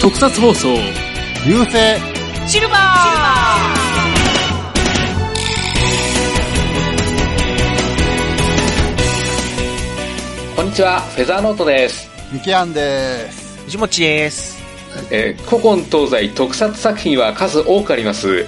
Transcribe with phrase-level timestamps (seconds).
[0.00, 0.76] 特撮放送
[1.46, 1.78] 流星
[2.46, 2.76] シルバ
[10.54, 12.10] こんにちは、フェザーノートです。
[12.32, 13.64] ミキアンです。
[13.64, 14.57] ー藤持です。
[15.10, 18.28] えー古今東西特撮作品は数多くあります。
[18.28, 18.46] はい。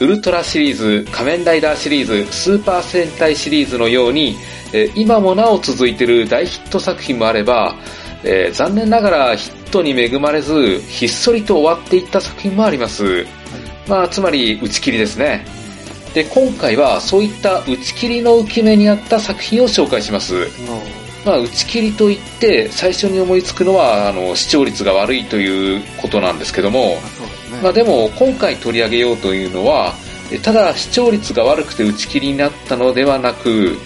[0.00, 4.36] ウルトラシリーズ、仮面ライダーシリーズ、スーパー戦隊シリーズのように、
[4.72, 7.74] えー今もなお続いている大ヒット作品もあれば、
[8.24, 13.26] えー残念ながらヒットに恵まれず、ひっそりと終わっていった作品もあります。
[13.88, 15.46] まあ、つまり、打ち切りですね。
[16.12, 20.48] で、今回はそういった打ち切りの浮き目にあった作品を紹介します。
[21.26, 26.98] まあ、打ち切りといって、最初に思いつくのは、あの、視聴率が悪いということなんですけども、ね。
[27.62, 29.92] まあでも、今回取り上げようというのは、
[30.30, 33.76] えただ視聴率が悪くて打ち切りになったのではなく、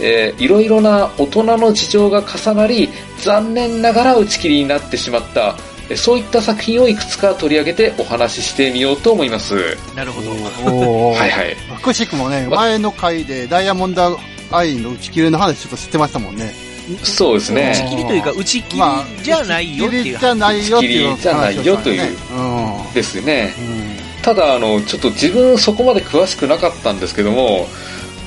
[0.00, 2.88] えーいろいろな大人の事情が重なり、
[3.18, 5.56] 残念ながら打ち切りになってしまった、
[5.88, 9.76] えそういった作品をいくつか取り上げてお話ししてみようと思います。
[9.94, 10.30] なるほど。
[11.14, 11.56] はいはい。
[11.82, 14.18] くしくもね、前の回でダイヤモンド
[14.50, 16.67] アイの打ち切りの話ちょっと知ってましたもんね。
[17.02, 17.86] そうです打ちね。
[17.90, 18.82] 切りというか、打ち切り
[19.24, 23.54] じゃないよっていう打ち切りじゃないよっていう打ち切りじゃないよというですね。
[23.58, 24.22] うん。
[24.22, 27.66] ただ、あの、ちょっと自分そこまで詳しくなかったんですけども、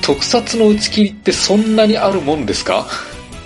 [0.00, 2.86] 特撮の打ち切りってそんなにあるもんですか？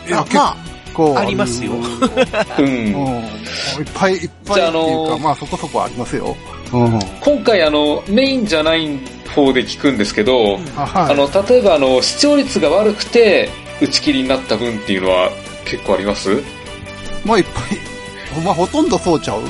[0.06, 0.56] いや、結ま
[0.94, 2.88] 構ありますようん うん。
[2.88, 6.34] いっぱいいっぱいっていうか、まあそこそこありますよ。
[6.72, 6.98] うん。
[7.20, 8.88] 今回あのメインじゃない
[9.34, 10.58] 方で聞くんですけど。
[10.76, 15.30] あの例えばあの視聴率が悪くて打ち切りになった分っていうのは
[15.64, 16.42] 結構あります？
[17.24, 18.42] まあいっぱい。
[18.42, 19.40] まあほとんどそうちゃう？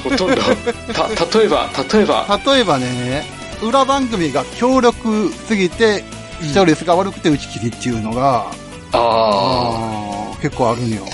[0.00, 0.36] ほとんど。
[0.92, 2.40] た例えば例えば。
[2.46, 3.24] 例えばね、
[3.62, 6.04] 裏番組が強力すぎて、
[6.40, 8.46] 視聴率が悪くて打ち切りっていうのが、
[8.92, 8.98] あ
[10.32, 11.06] あー結構あるんよ。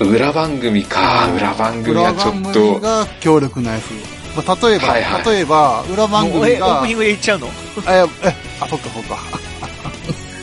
[0.00, 1.26] あ裏番組か。
[1.28, 3.90] うん裏番組裏はちょ番組っとが強力なやつ。
[4.36, 5.24] まあ、例えば、はいはい。
[5.24, 7.46] 例えば、裏番組がオープニン、グで言っちゃうの？
[7.86, 9.16] え、え、あ、そっかそっか。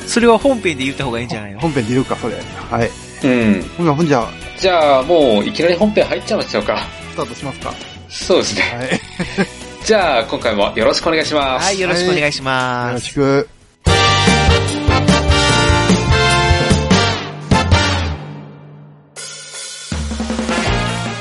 [0.07, 1.59] それは本編で言った方がいいんじゃないの？
[1.59, 2.35] 本編で言うか、それ。
[2.69, 2.89] はい。
[3.23, 4.27] うんほんじゃ、ほんじゃ、
[4.59, 6.77] じゃあもういきなり本編入っちゃいましょうか
[7.11, 7.73] スタートしますか。
[8.09, 8.89] そうですねはい。
[9.85, 12.93] じゃあ今回もよろしくお願いしますはい、よろしくお願いしよます。
[12.93, 13.49] ろしく。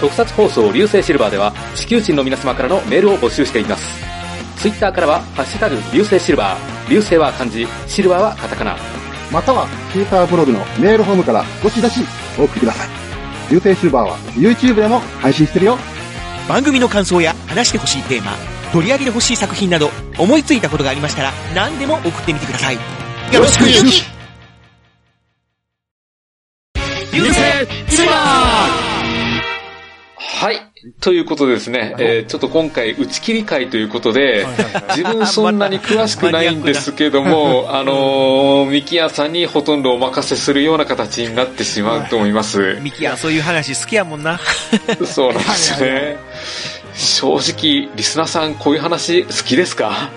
[0.01, 4.01] 特撮放送流星シルバーでは地球人の皆様からのメールを募集しています
[4.60, 6.59] ツイッターからは「ハッシュタグ流星シルバー」
[6.91, 8.76] 流星は漢字シルバーはカタカナ
[9.31, 12.00] または、シーターブログのメールフォームからどしどし
[12.38, 12.88] お送りください。
[13.50, 15.78] 流星シルバーは YouTube でも配信してるよ。
[16.48, 18.32] 番組の感想や話してほしいテーマ、
[18.72, 22.75] 取り上げてほしい作品など、思いついたことがありましたら、何でも送ってみてください。
[22.75, 22.81] よ
[23.41, 24.03] ろしくゆき
[27.12, 27.41] 流星
[27.88, 28.15] シルバ
[30.41, 30.70] はい。
[31.01, 34.47] ということでですね、えーちょっと今回打ち切り会ということで、
[34.97, 42.79] 自分そんなに詳しくないんですけども、 あのー、ミキヤさんにほとんどお任せするような形になってしまうと思います。
[42.83, 44.41] ミキヤ、そういう話好きやもんな。
[45.05, 46.17] そうなんですね。
[46.95, 50.11] 正直、リスナーさんこういう話好きですか？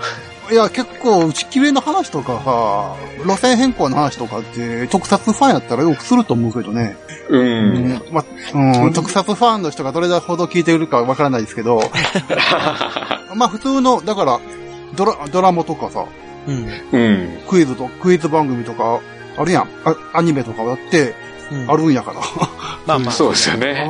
[0.51, 2.95] いや、結構、打ち切りの話とかさ、
[3.25, 6.97] 路線変更の話とかって、特撮ファンやったらよくすると思うけどね。
[7.29, 7.37] う。
[7.37, 8.01] うんん。
[8.11, 8.23] ま、
[8.53, 11.81] うん、特撮ファンの人がどれほど聞いてるかわからないですけど、
[13.35, 14.39] まあ普通の、だから、
[14.95, 16.05] ドラ、ドラマとかさ、
[16.47, 16.67] うん。
[16.91, 17.39] うん。
[17.47, 18.99] クイズと、クイズ番組とか、
[19.37, 19.69] あるやん。
[19.85, 21.15] あアニメとかだって、
[21.67, 22.19] あるんやから。
[22.85, 23.11] まあまあ。
[23.11, 23.87] そうですよね。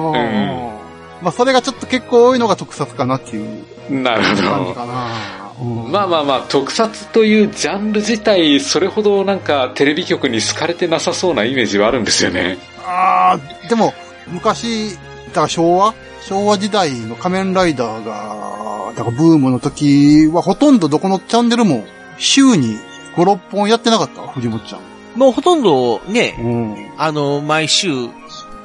[1.21, 4.03] まあそれがちょっと結構多いのが特撮かなっていううん。
[4.03, 4.73] なるほ感じど。
[4.73, 5.42] かな。
[5.61, 12.57] うんまあまあまあ、特撮というジャンル自体、それほどなんかテレビ局に好かれてなさそうなイメージはあるんですよね。
[12.85, 13.93] ああ、でも、
[14.27, 14.95] 昔、
[15.27, 21.83] だから昭和昭和時代の仮面ライダーが、だからブームの時はほとんどどこのチャンネルも
[22.17, 22.77] 週に
[23.15, 24.21] 5、6本やってなかった？
[24.27, 25.19] 藤本ちゃん。
[25.19, 26.75] もうほとんどね、うん。
[26.97, 27.89] あの、毎週、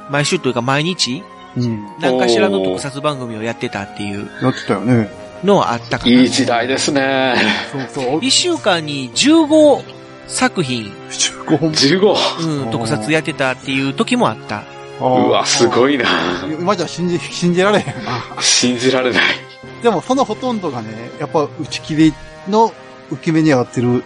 [0.09, 1.23] 毎週というか毎日、
[1.55, 1.85] うん。
[1.99, 5.09] 何かしらの特撮番組をやってたっていうやってたよね。
[5.43, 6.11] のはあったかな。
[6.11, 7.35] いい時代ですね。
[7.71, 8.19] そうそう。
[8.21, 9.83] 一週間に15
[10.27, 11.71] 作品、15本。
[11.71, 12.65] 15。
[12.65, 14.63] うん、特撮やってたっていう時もあった。
[15.01, 16.05] うわ、すごいな
[16.59, 18.41] 今じゃ信じ、信じられへんな。
[18.41, 19.23] 信じられない。
[19.81, 22.13] でもそのほとんどがね、やっぱ打ち切り
[22.49, 22.73] の
[23.11, 24.03] 受け目に合ってる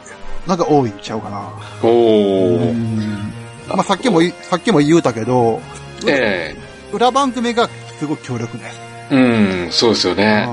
[0.47, 1.51] のが多いんちゃうかな。
[1.81, 2.69] おー。
[2.69, 3.33] うん
[3.67, 5.61] まあさっきもい、さっきも言うたけど、
[6.07, 6.55] え
[6.91, 8.79] 裏番組がすごく強力です。
[9.11, 10.47] えうん、そうですよね。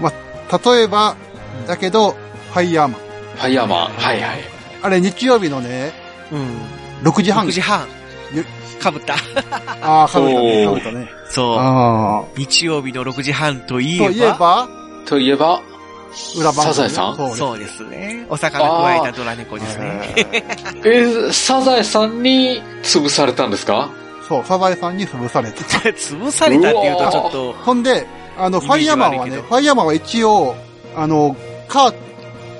[0.00, 0.12] うんま
[0.50, 1.16] あ、例えば、
[1.66, 3.00] だけど、ファイヤーマン。
[3.36, 3.86] ファイヤーマン。
[3.92, 4.40] はいはい。
[4.82, 5.92] あれ日曜日のね、
[6.32, 6.56] うん。
[7.08, 7.50] 6時半6。
[7.50, 7.86] 時半
[8.32, 8.44] ゆ。
[8.80, 9.14] かぶった。
[9.82, 11.08] ああ、かぶったね、かぶったね。
[11.28, 12.38] そあう。
[12.38, 13.80] 日曜日の6時半とあ。
[13.80, 14.08] いえば。
[14.08, 14.68] といえば、
[15.06, 15.60] といえば、
[16.38, 17.16] 裏番組サザエさん？
[17.16, 18.26] そうねそうですね。
[18.30, 20.14] お魚加えたドラ猫ですね。
[20.16, 20.42] え
[21.28, 23.90] え、サザエさんに潰されたんですか？
[24.24, 25.62] ーそう、サザエさんに潰された。
[25.90, 28.06] 潰されたっていうとちょっと、ほんで、
[28.40, 30.56] あの、ファイヤーマンはね、ファイヤーマンは一応、
[30.96, 31.36] あの、
[31.68, 31.92] か、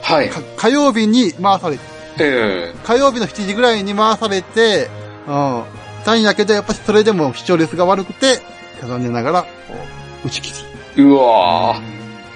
[0.03, 0.29] はい。
[0.31, 1.83] か火曜日に回されて、
[2.19, 4.89] え火曜日の7時ぐらいに回されて、
[5.27, 5.63] うん。
[6.05, 8.41] たんやけど、やっぱりそれでも視聴率が悪くて、
[8.83, 9.47] 残念ながら、
[10.25, 10.57] 打ち切り。
[10.99, 11.81] えうわー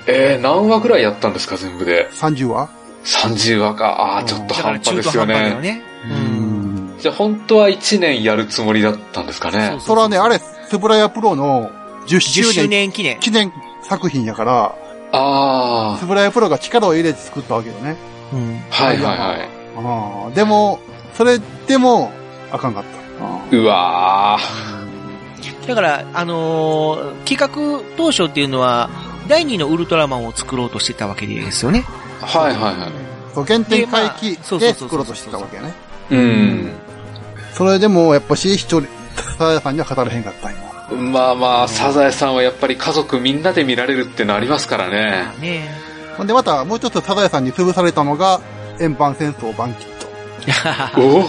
[0.07, 2.69] えー、何話ぐらいやったんですか、全部で？30話
[3.05, 4.17] 30話か。
[4.19, 5.59] あー、ちょっと半端ですよね。
[5.61, 5.83] ね。
[6.11, 6.97] ううん。
[6.97, 6.99] ん。
[6.99, 9.79] じゃあ本当は1年やるつもりだったんですかね？
[9.81, 11.71] それはね、あれ、スブラヤプロの
[12.07, 13.21] 10 10周周年年記念。
[13.21, 13.53] 記念
[13.83, 14.75] 作品やから、
[15.13, 17.97] あスブラヤプロが力を入れて作ったわけよね。
[18.33, 18.57] うん。
[18.57, 19.49] ー、はいはいはい。
[19.77, 20.81] ああでも、
[21.15, 22.13] それでも、
[22.51, 22.85] あかんかっ
[23.19, 23.25] た。
[23.25, 24.39] あうわ
[25.67, 28.91] だから、あのー企画当初っていうのは、
[29.29, 31.85] 第2のウルトラマンを作ろうとしてたわけですよね。
[32.21, 32.39] ー。
[32.39, 32.93] はいはいはい。
[33.35, 35.75] そう原点回帰で作ろうとしてたわけやね。
[36.11, 36.73] うん。
[37.53, 38.91] それでも、やっぱし、視聴率、
[39.39, 40.59] サザエさんには語れへんかったんよ。
[40.91, 45.33] まあまあ、サザエさんはやっぱり家族みんなで見られるってのありますからね。
[45.41, 45.69] ね
[46.17, 48.41] ほんで、また、もう一つサザエさんに潰されたのが、
[48.81, 50.05] 円盤戦争バンキット。
[51.01, 51.25] おお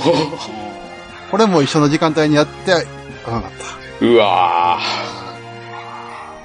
[1.32, 2.74] これも一緒の時間帯にやって、
[3.26, 3.52] あかんかっ
[4.00, 4.06] た。
[4.06, 4.80] うわ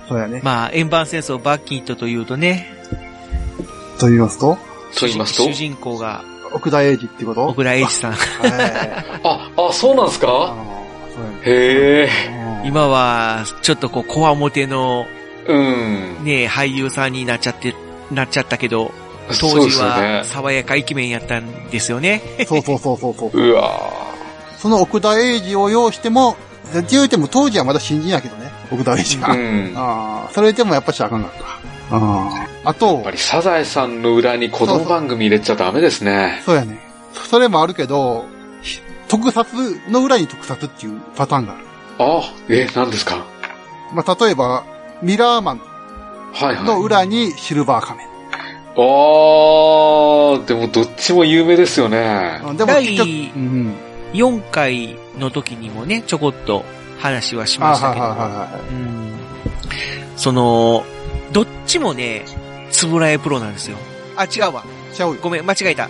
[0.08, 0.40] そうやね。
[0.42, 2.74] まあ、円盤戦争バッキットというとね、
[3.98, 4.56] と言いますと、
[4.98, 5.44] と言いますと？
[5.44, 6.22] 主人公が
[6.52, 7.46] 奥田英二ってこと？
[7.46, 8.12] 奥田英二さん。
[8.12, 8.20] はい。
[9.22, 10.54] あ、あ、そうなんですあか
[11.44, 12.39] へえ。
[12.60, 15.06] うん今は、ちょっとこう、こわもての
[15.46, 16.24] うん。
[16.24, 17.74] ね、俳優さんになっちゃって、
[18.10, 18.92] なっちゃったけど、
[19.40, 20.24] 当時は。
[20.24, 22.22] 爽やかイケメンやったんですよね。
[22.46, 23.30] そうそうそうそうそう。
[23.32, 23.80] うわ
[24.58, 26.36] その奥田英二を要しても、
[26.68, 28.50] って言うても当時はまだ新人やけどね。
[28.70, 29.32] 奥田英二が。
[29.32, 29.72] うん。
[29.72, 31.96] やああ、それでもやっぱしあかんかった。
[31.96, 32.70] ああ。
[32.70, 36.42] あとっぱ、りサザエさんの裏に子供番組入れちゃダメですね。
[36.44, 36.78] そうやね。
[37.28, 38.26] それもあるけど、
[38.62, 39.48] ひ特撮
[39.88, 41.69] の裏に特撮っていうパターンがある。
[42.02, 43.25] あ、え、何ですか？
[43.93, 44.64] まあ、例えば、
[45.02, 45.58] ミラーマン
[46.32, 46.64] はいはい。
[46.64, 48.08] の裏にシルバー仮面。
[48.76, 52.41] あー、でもどっちも有名ですよね。
[52.44, 53.75] うんでも第結局、うん。
[54.12, 56.64] 4回の時にもね、ちょこっと
[56.99, 59.11] 話はしあましたけどはいはいはいはうん
[60.17, 60.85] その、
[61.32, 62.25] どっちもね、
[62.70, 63.76] つぶらやプロなんですよ。
[64.17, 64.64] あ、違うわ。
[65.23, 65.88] ごめん、間違えた。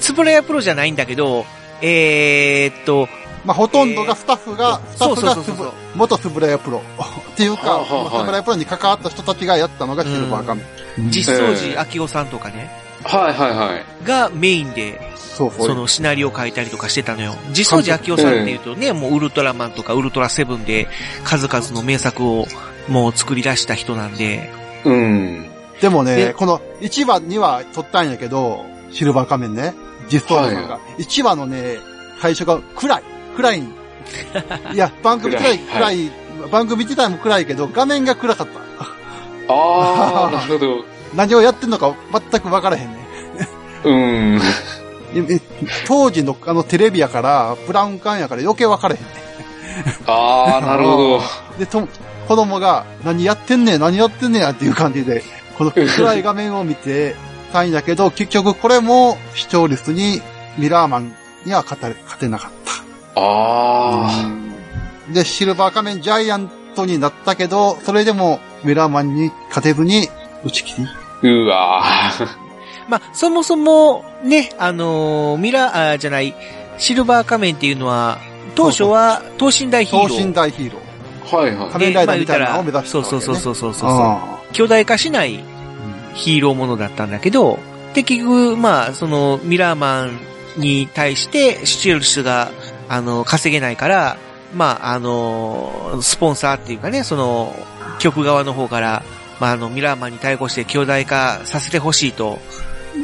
[0.00, 1.44] つぶらやプロじゃないんだけど、
[1.80, 3.08] えーっと、
[3.46, 6.82] まあ、ほとんどがスタッフが、スタッフが元スブラヤプロ。
[7.32, 11.10] っていうか、はあはあはいスブラヤプロに関わった人たちがやったのがシルバー仮面。
[11.10, 12.70] 実相寺明夫さんとかね、
[13.04, 13.84] はいはいはい。
[14.06, 15.66] がメインで、そうそう。
[15.68, 17.34] そのシナリオ書いたりとかしてたのよ。
[17.50, 20.88] 実相寺明夫さんっていうとね、もうウルトラマンとかウルトラセブンで
[21.22, 22.46] 数々の名作を
[22.88, 24.50] もう作り出した人なんで、
[24.84, 25.50] うん。
[25.80, 29.74] でもねで、この1話には撮ったんやけど、シルバー仮面ね。
[30.10, 30.80] 実装さんが。
[30.98, 31.78] 1話のね、
[32.20, 33.02] 最初が暗い。
[33.36, 33.64] 暗いん。
[34.72, 36.10] いや、 番組自体暗暗いい、
[36.50, 39.52] 番組自体も暗いけど、画面が暗かった。
[39.52, 40.84] あー、 なるほど。
[41.14, 43.06] 何をやってんのか全く分からへんね。
[43.84, 44.40] うん。
[45.14, 45.40] ええ
[45.86, 49.06] 当時のあのテレビやから、ブラウン管やから余計分からへんね。
[50.06, 51.20] あー、なるほど。
[51.58, 51.86] で、と、
[52.28, 55.22] 子供が、何やってんねん、何やってんねやっていう感じで、
[55.56, 57.14] この暗い画面を見て
[57.52, 60.20] たんやけど、結局これも視聴率に
[60.58, 62.85] ミラーマンには勝てなかった。
[63.16, 64.08] あ
[65.12, 70.08] で、シルバー仮面ジャイアントになったけど、それでもミラーマンに勝てずに
[70.44, 70.88] 打ち切り。
[71.22, 72.28] ー、うわー。
[72.88, 76.34] まあ、そもそもね、あのーミラー、あじゃない、
[76.78, 78.18] シルバー仮面っていうのは、
[78.54, 80.08] 当初は等身大ヒーロー。
[80.08, 81.36] 等身大ヒーロー。
[81.36, 81.70] はいはい。
[81.70, 83.90] 仮面ライダーみたいなのを目指してたそうそうそうそうそうそう。
[83.90, 85.40] あ巨大化しない
[86.14, 87.58] ヒーローものだったんだけど、
[87.94, 90.18] で、結局、まあ、その、ミラーマン
[90.56, 92.50] に対して、視聴率が、
[92.88, 94.16] あの、稼げないから、
[94.54, 97.54] まあ、あの、スポンサーっていうかね、その、
[97.98, 99.02] 局側の方から、
[99.40, 102.38] まあ、あの、ミラーマンに対抗して巨大化させてほしいと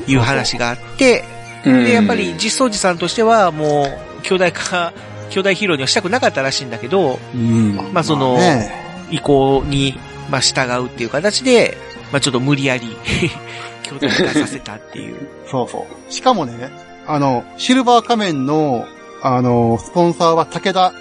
[0.07, 1.25] いう話があって、
[1.65, 4.93] うんで、やっぱり実装寺さんとしては、もう、巨大化、
[5.31, 7.77] 巨大ヒーローにはしたくなかったらしいんだけど、うん。
[7.93, 9.95] まあそのね意向に、
[10.31, 11.77] まあ、従うっていう形で、
[12.11, 12.97] まあ、ちょっと無理やり、
[13.85, 15.29] 巨大化させたっていう。
[15.51, 16.13] そうそう。
[16.13, 16.71] しかもね、
[17.07, 18.87] あの、シルバー仮面の、
[19.23, 20.93] あの、スポンサーは武田やっ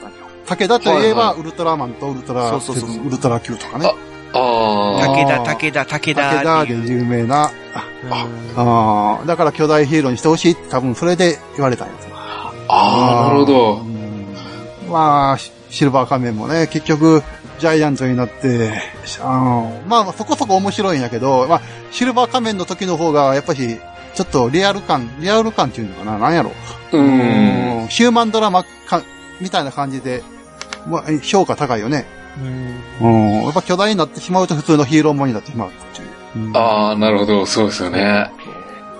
[0.00, 0.26] たんよ。
[0.46, 3.86] 武田といえば、はいはウルトラマンとウルトラそうそうそうセブンウルトラ Q とかね。
[4.32, 5.06] あああ。
[5.06, 6.74] 武田、武田、武田武田で。
[6.74, 7.50] 有名な、
[8.04, 8.12] うん
[8.56, 12.16] ああ、だから巨大ヒーローにしてほしいって多分それで言われたんですよ。
[12.16, 13.76] ああ、なるほうど。
[13.84, 14.34] ん
[14.90, 17.22] まあ、シシルバー仮面もね、結局、
[17.60, 18.72] ジャイアントになって、
[19.20, 21.60] あのまあ、そこそこ面白いんやけど、まあ、
[21.92, 23.78] シルバー仮面の時の方が、やっぱし、
[24.20, 26.18] ちょっとリアル感、リアル感っていうのかな？
[26.18, 26.52] なんやろ？
[26.92, 27.86] うん。
[27.88, 29.02] ヒューマンドラマか、
[29.40, 30.22] みたいな感じで、
[30.86, 32.04] まあ、評価高いよね。
[33.00, 33.42] うんうん。
[33.44, 36.48] やっぱ巨大になってしまうと普通のヒーローものになってしまうっていう。
[36.48, 37.46] うんああ、なるほど。
[37.46, 38.30] そうですよね。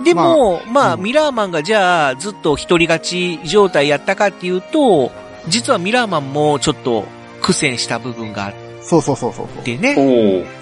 [0.02, 5.12] でも、まあ、うんミラーマンがじゃあ、ずっと一人勝ち状態やったかっていうと、
[5.48, 7.04] 実はミラーマンもちょっと
[7.42, 8.54] 苦戦した部分があっ
[8.90, 9.62] そうそうそうそうそう。
[9.62, 9.94] てね。
[9.94, 10.00] ジ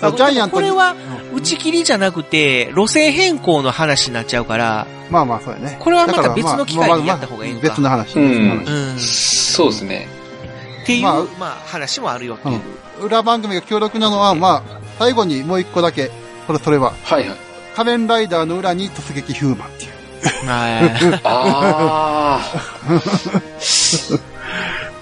[0.07, 5.77] ャイアントにこれは、うん打ち切りじゃなくて、路線変更の話になっちゃうから、まあまあ、そうやね。
[5.79, 8.19] これはまた別の機会にやった方がいいのか別の話。
[8.19, 8.97] うん別の話うん。
[8.97, 10.09] っそうですね。
[10.87, 12.61] ていう、ままああ、話もあるよっていう。
[13.05, 16.11] 裏番組が強力なのは、まあ、最後にもう一個だけ、
[16.47, 17.39] これ、それは、はいはい。
[17.77, 19.93] 仮面ライダーの裏に突撃ヒューマンっていう。
[20.49, 22.41] はい あ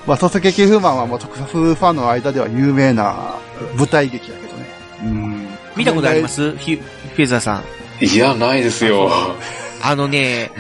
[0.07, 3.35] まあ、突撃ヒューマンはもう特撮ファンの間では有名な
[3.77, 4.67] 舞台劇だけどね。
[5.03, 5.49] うん。
[5.77, 6.57] 見たことあります？
[6.57, 7.57] ヒュフェザーさん。
[7.59, 7.63] あ。
[8.01, 9.11] いや、ないですよ。
[9.83, 10.51] あのね、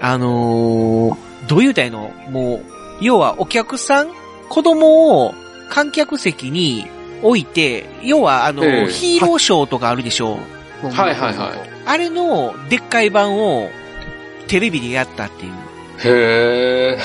[0.00, 1.16] あのー
[1.48, 2.10] どう言うたらいいの？
[2.30, 2.64] もう、
[3.00, 4.08] 要はお客さん、
[4.48, 5.34] 子供を
[5.68, 6.86] 観客席に
[7.22, 10.38] 置いて、要はあの、ええヒーローショーとかあるでしょ？
[10.82, 10.86] う。
[10.86, 13.68] はいはいはいあれのでっかい版を
[14.46, 15.52] テレビでやったっていう。
[16.02, 16.98] へえ。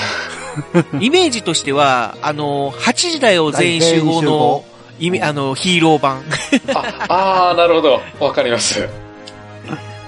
[1.00, 4.64] イメージとしては、あの、8時だよ全員集合の、
[4.98, 6.22] イメあの、ヒーロー版。
[6.74, 8.00] ああー、なるほど。
[8.20, 8.88] わかります。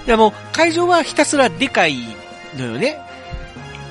[0.06, 1.96] でも、会場はひたすらでかい
[2.58, 2.98] のよね。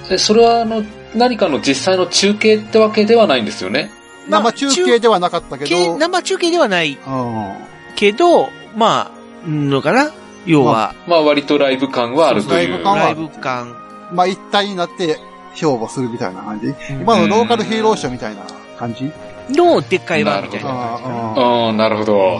[0.10, 0.84] えそれは、あの、
[1.16, 3.92] 何かの実際の中継ってわけではないんですよね。
[4.28, 7.54] まあ生中継ではなかったけけど、生中継ではないうん。
[7.96, 9.12] けど、ま
[9.46, 10.12] あ、んのかな？
[10.46, 12.70] 要は、まあ、割とライブ感はあるという。
[12.72, 13.76] ライブ感はライブ感。
[14.12, 15.18] まあ、一体になって
[15.52, 16.74] 勝負するみたいな感じ？
[16.90, 18.44] 今のローカルヒーローショーみたいな
[18.78, 19.12] 感じ？
[19.50, 20.70] のでっかい版みたいな。
[20.70, 22.40] ああ、ああ、なるほど。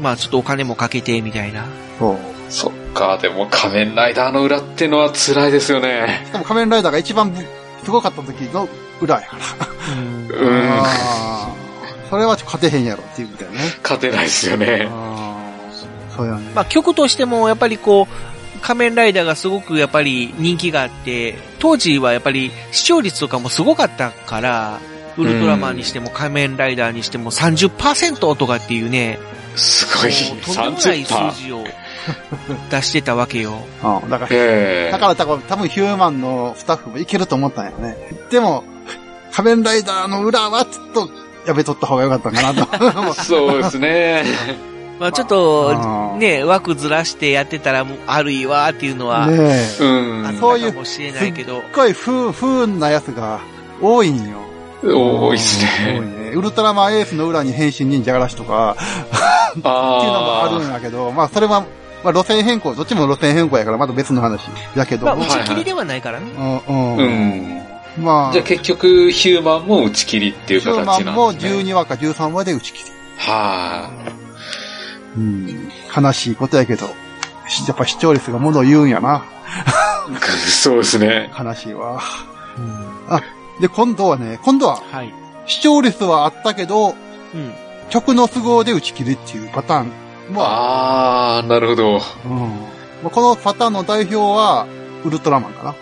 [0.00, 1.66] まあちょっとお金もかけてみたいな。
[1.98, 2.18] そう。
[2.50, 6.22] そっか、でも仮面ライダーの裏ってのは辛いですよね。
[6.26, 7.32] しかも仮面ライダーが一番
[7.84, 8.68] すごかった時の
[9.00, 9.42] 裏やから。
[10.36, 10.70] うん。
[10.80, 11.54] ああ
[12.08, 13.60] それはちょっと勝てへんやろっていうみたいなね。
[13.82, 14.88] 勝てないですよね。
[16.16, 16.52] そうやね。
[16.54, 18.14] まあ曲としてもやっぱりこう、
[18.58, 24.80] 仮面ライダーがすごくやっぱり人気があって、当時はやっぱり視聴率とかもすごかったから、
[25.16, 29.18] ウルトラマンにしても仮面ライダーにしても30%とかっていうね、
[29.56, 30.12] すごい。
[30.44, 31.32] とんでもない数30%。
[31.34, 31.64] 字を
[32.70, 33.58] 出してたわけよ。
[33.82, 34.10] うん。
[34.10, 37.96] だから、ええだから多分、多分ヒューマンのスタッフもいけると思ったんやね。
[38.30, 38.64] でも、
[39.32, 41.10] 仮面ライダーの裏はちょっと、
[41.46, 43.14] やめとった方がよかったかなと。
[43.24, 44.24] そうですね。
[44.98, 49.64] まあちょっとあー、ね、枠ずらしてやってたらもうあるいはっていうのは、ねえ。
[49.64, 49.86] すう
[50.22, 50.34] んあっ。
[50.34, 53.40] そういうたかもしれないけどっ、ごい不、不運なやつが
[53.80, 54.38] 多いんよ。
[54.82, 56.00] 多いです多いね。
[56.00, 56.30] ね。
[56.34, 58.76] ウルトラマンエースの裏に変身忍者嵐とか、
[59.50, 61.64] っていうのもあるんあやけど、まあそれは、
[62.04, 64.42] まあ路線変更、どっちも路線変更やからまた別の話
[64.76, 65.24] だけどまあも。
[65.24, 66.30] 打ち切りではないからね。
[66.36, 66.58] うん、あ。
[66.58, 66.62] う。
[66.68, 67.08] うん
[67.58, 67.68] ん。
[67.98, 71.50] まあ、じゃあ結局、ヒューマンも打ち切りっていうヒュー形なんマンもですね。
[71.62, 72.90] 12話か13話で打ち切り。
[73.18, 73.90] は
[75.18, 75.70] うん。
[76.04, 76.86] 悲しいことやけど、
[77.48, 79.24] しやっぱ視聴率がものを言うんやな。
[80.10, 80.18] い。
[80.50, 81.30] そうですね。
[81.38, 82.00] 悲しいわ。
[83.60, 85.12] で、今度はね、今度ははい。
[85.46, 87.52] 視聴率はあったけど、うん。
[87.90, 91.98] 曲の都合で打ち切りっていうパターンもあああ、なるほど。
[91.98, 92.04] る。
[92.26, 92.38] うん。
[93.02, 94.66] まあこのパターンの代表は、
[95.04, 95.74] ウルトラマンかな。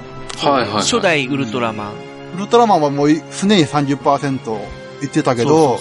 [0.51, 0.83] はいはいはい。
[0.83, 1.93] 初代ウルトラマン。
[2.37, 4.59] ウルトラマンはもう常に30%
[5.07, 5.79] 言ってたけど、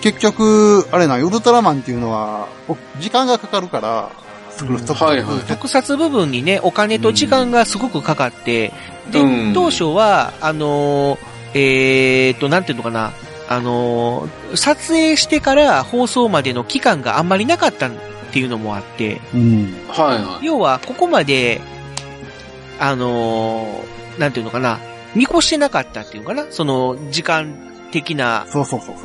[0.00, 4.10] 結局、あれな、ウルトラマンっていうのは、お時間がかかるから、
[4.50, 5.40] 作ると、はいはい。
[5.46, 8.72] 特撮部分にね、お金と時間がすごくかかって、
[9.10, 9.54] で、うん。
[9.54, 11.18] 当初は、あのー
[11.54, 13.12] えーっと、なんていうのかな、
[13.48, 17.90] あのー撮影してから放送までの期間があんまりなかったっ
[18.32, 19.74] ていうのもあって、うん。
[19.88, 20.46] はいはい。
[20.46, 21.60] 要は、ここまで、
[22.80, 24.80] あのーなんていうのかな、
[25.14, 28.46] 見越してなかったっていうのかな、その、時間的な。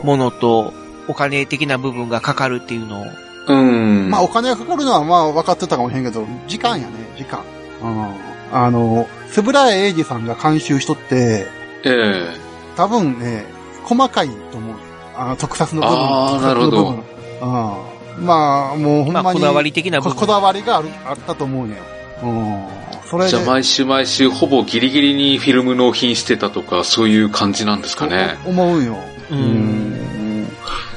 [0.04, 0.74] ものと、
[1.08, 3.06] お金的な部分がかかるっていうのを、
[3.48, 4.10] うん。
[4.10, 7.44] まあお金がかかるのはまあ分かってたかもしれんけど、時間やね、時間。
[7.82, 8.14] うん。
[8.54, 11.48] あの、スブラエイジさんが監修しとって、
[11.86, 12.38] ええ
[12.78, 13.46] 多分ね、
[13.84, 14.76] 細かいと思う。
[15.16, 15.98] あの、特撮の部分。
[15.98, 17.04] あー特撮の部分
[17.42, 17.84] なるほ
[18.18, 18.26] うん。
[18.26, 19.24] まあ、もうほんまに。
[19.24, 20.14] まあ、こだわり的な部分。
[20.14, 21.82] ここだわりがある、あったと思うねよ。
[22.24, 22.66] うん。
[23.14, 23.30] それで。
[23.30, 28.38] じゃあ毎週毎週ほぼギリギリにフィルム納品してたとか、そういう感じなんですかね。
[28.44, 28.98] と思うよ。
[29.30, 29.36] う。
[29.36, 30.48] うん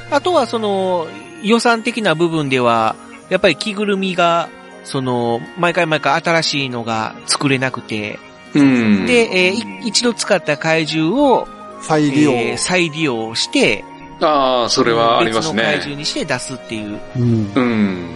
[0.09, 1.07] あとはその、
[1.43, 2.95] 予算的な部分では、
[3.29, 4.49] やっぱり着ぐるみが、
[4.83, 8.19] その、毎回毎回新しいのが作れなくて、
[8.55, 9.05] うん。
[9.05, 11.47] で、えーい一度使った怪獣を、
[11.81, 12.31] 再利用。
[12.31, 13.83] えー再利用して、
[14.21, 15.95] ああ、それはあります別の怪獣ね。
[15.97, 17.61] にして出すっていううんう。
[17.61, 18.09] ん。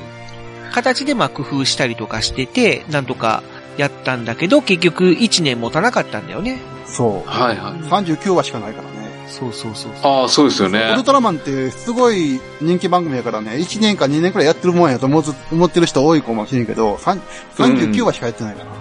[0.72, 3.43] 形でまあ工夫したりとかしてて、なんとか
[3.78, 6.60] やったんだけど、結局1年持たなかったんだよね。
[6.86, 7.30] そう。
[7.30, 8.06] はいはい。
[8.06, 9.01] 39話しかないからね。
[9.28, 10.12] そうそうそうそう。
[10.12, 11.04] ああ、そうですよウねル。
[11.04, 17.22] トラマンってすごい人気番組やからね、1年か2年くらいやってるもんやと思う思ってる人多いかもしれんけど、さん
[17.56, 18.72] 39話しかやってないから。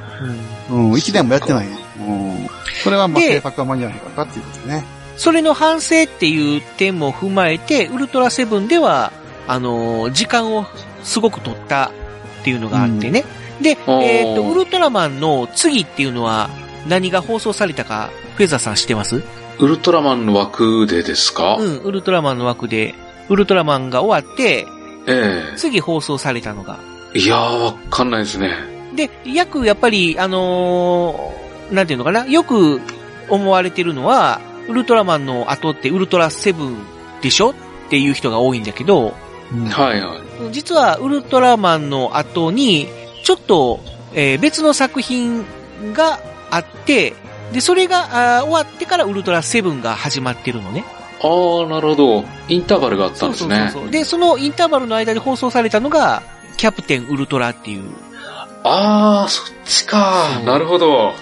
[0.70, 1.78] うんうん、1年もやってないね。
[2.00, 2.48] うん。
[2.82, 4.84] それはまあで制作が間に合わないからっていうことでね。
[5.16, 9.12] それの反省っていう点も踏まえて、ウルトラセブンでは、
[9.46, 10.66] あのー時間を
[11.02, 11.92] すごく取った
[12.40, 13.24] っていうのがあってね。
[13.60, 16.48] で、おーえっ、と、ウルトラマンの次っていうのは
[16.88, 19.22] 何が放送されたか、フェザーさん知ってます？
[19.58, 21.56] ウルトラマンの枠でですか？
[21.56, 22.94] うん、ウルトラマンの枠で、
[23.28, 24.66] ウルトラマンが終わって、
[25.06, 26.78] え次放送されたのが。
[27.14, 27.18] え。
[27.18, 28.54] いやー、わかんないですね。
[28.94, 32.80] で、約やっぱり、あのーなんていうのかな、よく
[33.28, 36.76] 思われてるのは、ウルトラマンの後ってウルトラセブン
[37.22, 37.50] でしょ？
[37.50, 37.54] っ
[37.90, 39.14] ていう人が多いんだけど、
[39.52, 40.16] うんはいは
[40.48, 40.52] い。
[40.52, 42.88] 実はウルトラマンの後に、
[43.22, 43.80] ちょっと、
[44.14, 45.44] えー別の作品
[45.92, 47.14] があって、
[47.52, 50.84] で、それがあー終わってからウルトラセブンが始まってるのね。
[51.22, 52.24] ああ、なるほど。
[52.48, 53.70] インターバルがあったんですね。
[53.72, 53.90] そう。
[53.90, 56.22] で、そのインターバルの間で放送されたのが、
[56.56, 57.90] キャプテンウルトラっていう。
[58.64, 60.42] ああ、そっちかそ。
[60.42, 61.12] うなるほど。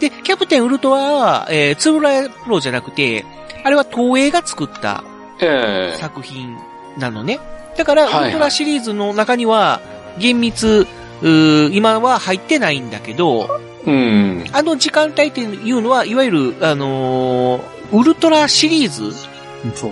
[0.00, 3.24] で、キャプテンウルトラは、えー、つぶらやプロじゃなくて、
[3.64, 5.04] あれは東映が作った
[5.40, 5.98] ええ。
[5.98, 6.56] 作品
[6.98, 7.38] なのね。
[7.76, 9.80] だから、はいはいウルトラシリーズの中には、
[10.18, 14.44] 厳密、うー今は入ってないんだけど、うん。
[14.52, 19.12] あの時間帯っていうのは、いわゆる、あのーウルトラシリーズ。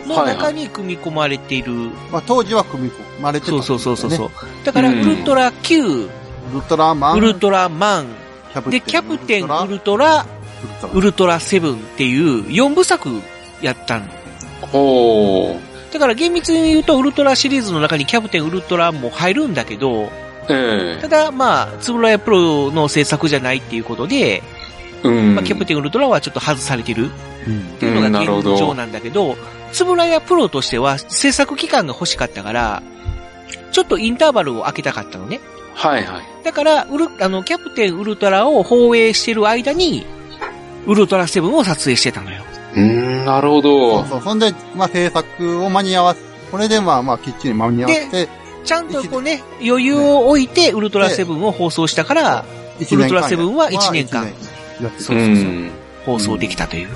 [0.06, 1.72] の中に組み込まれている。
[2.10, 4.30] まあ当時は組み込まれてたね、そうそうそうそう。
[4.64, 6.08] だから、うんウルトラ Q、ウ
[6.54, 8.06] ルトラマン、ウルトラマン、
[8.70, 10.26] で、キャプテンウルトラ、
[10.94, 13.10] ウルトラセブンっていう4部作
[13.60, 14.06] やったの。
[14.72, 15.60] おー。
[15.92, 20.10] だから厳密に言うと、ウルトラシリーズの中にキャプテンウルトラも入るんだけど、
[20.48, 24.42] えただ、まあ、つぶらやプロの制作じゃないっていうことで、え。
[25.04, 25.34] うん。
[25.34, 27.10] まあ、キャプテンウルトラはちょっと外されてる
[27.46, 29.36] うんっていうのが現状なんだけど、
[29.72, 32.82] つぶらやプロとしては制作期間が欲しかったから、
[33.72, 35.40] ちょっとインターバルを空けたかったのね。
[35.74, 36.44] はいはい。
[36.44, 40.04] だから、ウル、あの、キャプテンウルトラを放映してる間に、
[40.86, 42.42] ウルトラセブンを撮影してたのよ。
[42.74, 42.82] うー
[43.22, 44.06] ん、なるほそどう。
[44.08, 44.22] そう。
[44.22, 48.28] そんで、まあ制作を間に合わせ、これでまあまあきっちり間に合わせて、
[48.68, 52.44] ちゃんとこうね、余裕を置いて、ウルトラセブンを放送したから、
[52.78, 54.26] 一ウルトラセブンは一年間
[54.80, 55.44] やってそううそうそう。
[55.46, 55.70] ん。
[56.04, 56.88] 放送できたという。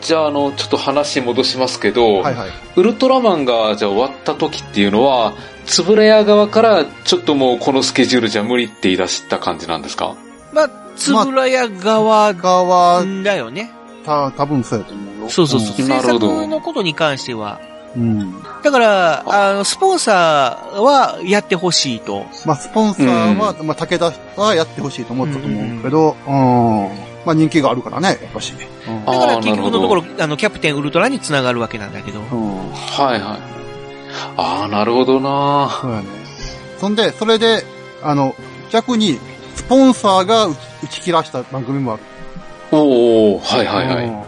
[0.00, 2.50] じゃあ、あの、ちょっと話戻しますけど、はいはい。
[2.76, 5.34] ウルトラマンがじゃあ終わった時っていうのは、
[5.66, 10.14] つぶれ屋側からちょっともうこのスケジュールじゃ無理って言い出した感じなんですか？
[10.52, 13.70] まあ、つぶらや側側は、だよね。
[14.04, 15.28] た、多分そうやと思うよ。
[15.28, 15.76] そうそうそう。
[15.76, 17.60] 制作のことに関しては。
[17.96, 18.42] うん。
[18.62, 22.26] だから、あの、スポンサーはやってほしいと。
[22.44, 26.88] まあ、スポンサーは、まあ、武田はやってほしいと思ったと思うけど、うん。
[27.24, 28.52] まあ、人気があるからね、やっぱし。
[28.52, 32.20] うんだから結局のところ、あの、キャプテンウルトラにつながるわけなんだけど。
[32.20, 32.72] うん。
[32.72, 33.54] はいはい。
[34.36, 36.06] ああ、なるほどなそうやね。
[36.80, 37.64] そんで、それで、
[38.02, 38.34] あの、
[38.70, 39.18] 逆に、
[39.54, 40.54] スポンサーが打
[40.90, 42.02] ち切らした番組もある。
[42.72, 44.04] おおはいはいはい。
[44.06, 44.22] うん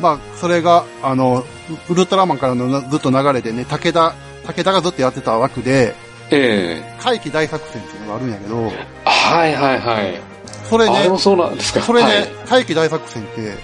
[0.00, 1.44] まあ、それが、あの、
[1.88, 4.14] ウルトラマンからのなずっと流れでね、武田、
[4.46, 5.94] 武田がずっとやってた枠で、
[6.30, 8.56] ええ怪奇大作戦っていうのがあるんやけど、
[9.04, 10.20] はいはいはい。
[10.68, 11.80] それであれも、そうなんですか？
[11.80, 13.54] それはいで、怪奇大作戦って、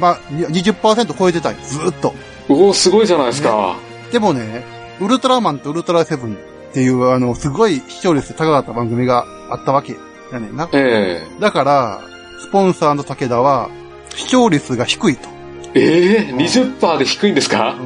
[0.00, 2.14] まあ、に20%超えてたんよずーっと。
[2.48, 3.76] おおすごいじゃないですか。
[4.12, 4.64] でもね、
[5.00, 9.96] ウルトラマンとウルトラセブンっていう、あの、すごい視聴率高かった番組があったわけ
[10.32, 10.68] やねんな。
[10.72, 12.00] えだから、
[12.40, 13.68] スポンサーの武田は、
[14.14, 15.28] 視聴率が低いと。
[15.74, 17.76] えええ20%で低いんですか？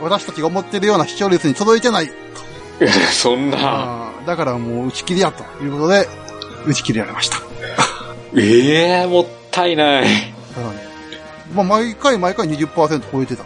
[0.00, 2.10] 私たちが思ってるような視聴率に届いてない。
[3.12, 4.10] そんな。
[4.26, 6.08] だからもう打ち切りやということで、
[6.66, 7.38] 打ち切りられました。
[8.36, 10.02] ええもったいない。
[10.02, 10.12] だか
[10.56, 10.86] らね、
[11.54, 13.44] まあ毎回毎回20%超えてた。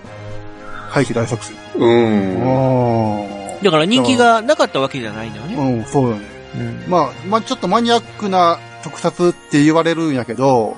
[0.92, 1.57] 怪奇大作戦。
[1.77, 2.42] うん。
[2.42, 5.49] あだから人気がなかったわけじゃないんだよあ。
[5.49, 5.55] ね。
[5.57, 6.23] うん、そうだね。
[6.57, 10.77] うんまあ、まあちょっとマニアックな特撮って言われるんやけど、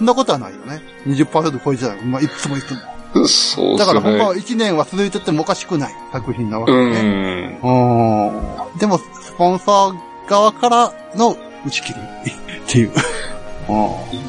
[0.00, 0.80] そんなことはないよね。
[1.06, 2.80] 20%超えてたら、まあいつもいつも。
[3.12, 3.78] そうですよね。
[3.78, 7.00] だから本当は1年は続いててもおかしくない作品なわけうね。
[7.02, 7.60] ん。
[7.62, 8.78] うん。
[8.78, 9.94] でも、スポンサー
[10.26, 11.36] 側からの
[11.66, 12.00] 打ち切り
[12.32, 12.88] っていう。
[12.88, 12.94] うん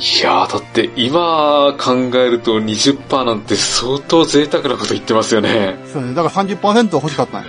[0.02, 5.78] いやー、だって今考えると20%なんて相当贅沢なこと言ってますよね。
[5.94, 6.14] そうね。
[6.14, 7.48] だから30%欲しかったんや。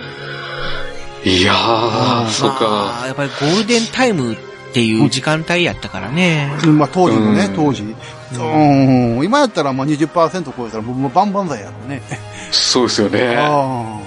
[1.25, 2.59] いやー、うんそうか。
[2.61, 4.35] まあやっぱりゴールデンタイム
[4.73, 6.51] っていう時間帯やったからね。
[6.65, 7.83] うんまあ当時のねう、ん当時。
[7.83, 9.23] うん。
[9.23, 12.01] 今やったらまあ20%超えたらもうバンバン剤やろうね。
[12.49, 13.35] そうですよね。
[13.37, 13.99] ああ。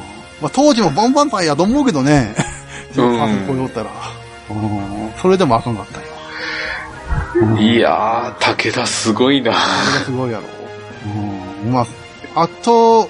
[0.43, 2.35] まあ当時もバンバン剤やと思うけどね。
[2.97, 3.91] うん10%超えたら。
[4.51, 5.13] うん。
[5.23, 6.07] それでもあかんかったよ。
[7.47, 9.53] うんいやー、武田すごいな。
[9.53, 10.45] それがすごいやろ。
[11.65, 11.73] うん。
[11.73, 11.87] ま
[12.35, 13.09] あ、あと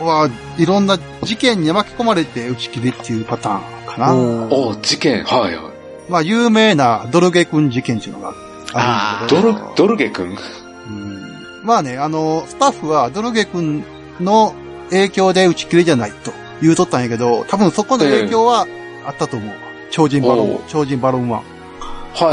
[0.00, 4.14] は、いろんな事件に巻き込まれて打ち切りっていうパターンかな。
[4.14, 5.69] お事件、はいはい。
[6.10, 8.34] まあ、有名なドルゲ君事件っていうのが
[8.74, 9.52] あるんだけど。
[9.52, 10.36] ドル、ドルゲ君？
[10.88, 11.20] うん
[11.64, 13.84] まあね、あの、スタッフはドルゲ君
[14.18, 14.54] の
[14.90, 18.66] 影響で打ち切りじゃないと言うとったんやけど、多分そこの影響は
[19.06, 19.54] あったと思うわ。
[19.90, 21.32] 超人バロン超人バロン1。
[21.32, 21.42] は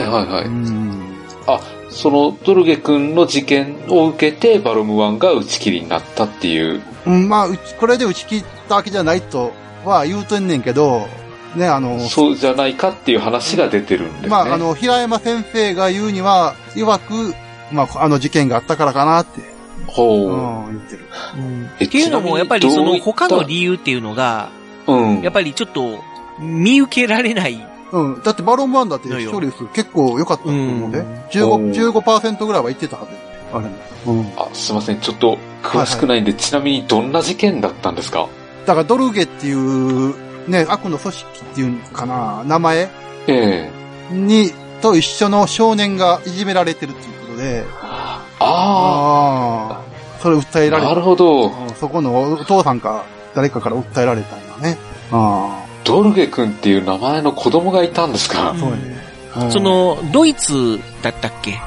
[0.01, 0.45] いはいはい。
[0.45, 1.15] うん。
[1.45, 1.59] あ、
[1.89, 6.81] そのドルゲ君の事件を受けてバロム1が打ち切りになったっていう。
[7.05, 7.47] うん、まあ、
[7.79, 9.51] これで打ち切ったわけじゃないと
[9.85, 11.07] は言うとんねんけど、
[11.55, 14.27] ね、あの、そうじゃないかっていう話が出てるんですね。
[14.29, 17.33] まあ、あの、平山先生が言うには、曰く、
[17.71, 19.41] まあ、あの事件があったからかなって、
[19.87, 20.29] ほう。
[20.29, 21.05] うん、言ってる。
[21.37, 24.49] うんえっていうのも、やっぱりその他の理由っていうのが、
[24.87, 25.21] うん。
[25.21, 26.03] やっぱりちょっと
[26.39, 27.67] 見受けられない。
[27.91, 28.21] うん。
[28.21, 30.99] だってバロン1だって視聴率結構良かったと思うね。
[30.99, 33.11] お15、ー15%ぐらいは言ってたはず。
[33.53, 33.65] あれ
[34.05, 34.21] も。
[34.21, 34.33] うん。
[34.37, 34.99] あ、すいません。
[34.99, 38.27] ちょっと詳しくないんで、ちなみにどんな事件だったんですか？
[38.65, 40.13] だからドルゲっていう、
[40.47, 42.89] ね、悪の組織っていうかな、名前
[43.27, 43.71] え
[44.11, 44.13] え。
[44.13, 51.47] に、と一緒の少年がいじめられてるっていうことで、あああ、それ訴えあ、られなるほど。
[51.49, 53.03] うんそこのお父さんか
[53.35, 54.77] 誰かから訴えられたんだね。
[55.11, 58.51] あドルゲ君っていう名前の子供がいたんですか？
[58.51, 58.97] あ、そうやね。
[59.37, 59.51] うん。
[59.51, 61.59] そ、の、ドイツだったっけ？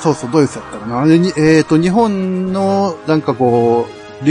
[0.00, 1.04] そうそう、ドイツやったかな。
[1.38, 3.86] えっ、と、日本の、なんかこ
[4.22, 4.24] う、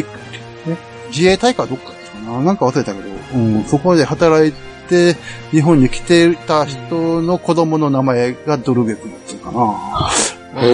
[1.09, 1.91] 自衛隊かどっか
[2.25, 2.41] な。
[2.41, 4.53] なんか忘れたけど、うん、そこで働い
[4.89, 5.15] て、
[5.51, 10.61] 日本に来てた人の子供の名前がドルゲ君だったかな。
[10.61, 10.67] へ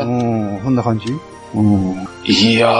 [0.00, 0.02] え。
[0.04, 1.06] うん、そんな感じ？
[1.54, 2.72] うん、いやー、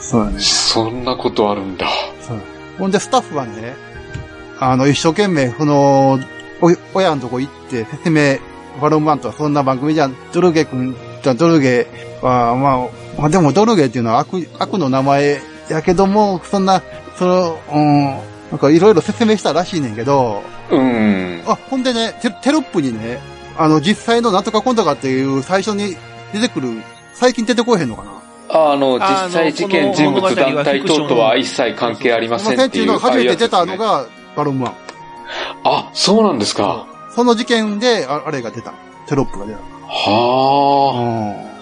[0.00, 0.40] そうやね。
[0.40, 1.86] そんなことあるんだ。
[2.20, 2.38] そう
[2.78, 3.74] ほんで、スタッフはね、
[4.60, 6.18] あの、一生懸命、その、
[6.60, 8.38] お親のとこ行って説明、
[8.80, 10.16] バロンマンとはそんな番組じゃん。
[10.32, 10.96] ドルゲ君、
[11.36, 11.86] ドルゲ
[12.22, 16.82] は、まあ、まあでもドルゲっていうのは悪、悪の名前やけども、そんな、
[17.18, 18.04] その、うん、
[18.50, 21.42] なんかいろいろ説明したらしいねんけど、うん。
[21.46, 23.18] あ、ほんでね、テテロップにね、
[23.56, 25.96] あの、実際のなんとかコントかっていう最初に
[26.32, 26.68] 出てくる、
[27.14, 28.12] 最近出てこえへんのかな？
[28.50, 32.86] あの、あ実際事件、人物、団体等とは一切関係ありませんっていう。
[32.86, 34.74] その初めて出たのが、バロンマン。
[35.64, 36.86] あ、そうなんですか。
[37.14, 38.72] その事件で、ああれが出た。
[39.06, 39.58] テロップが出た。
[39.88, 40.92] は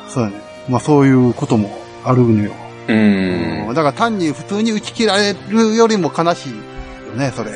[0.04, 0.10] うん。
[0.10, 0.40] そうやね。
[0.68, 2.52] まあそういうこともあるのよ。
[2.88, 2.92] あ。
[2.92, 3.74] うん。
[3.74, 6.56] だから単に普通に打ち切られるよりも悲しいよ
[7.14, 7.52] ね、それ。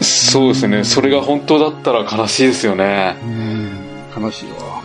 [0.00, 0.84] そうですね。
[0.84, 3.16] それが本当だったら悲しいですよね。
[3.22, 4.22] うん。
[4.22, 4.82] 悲しいわ。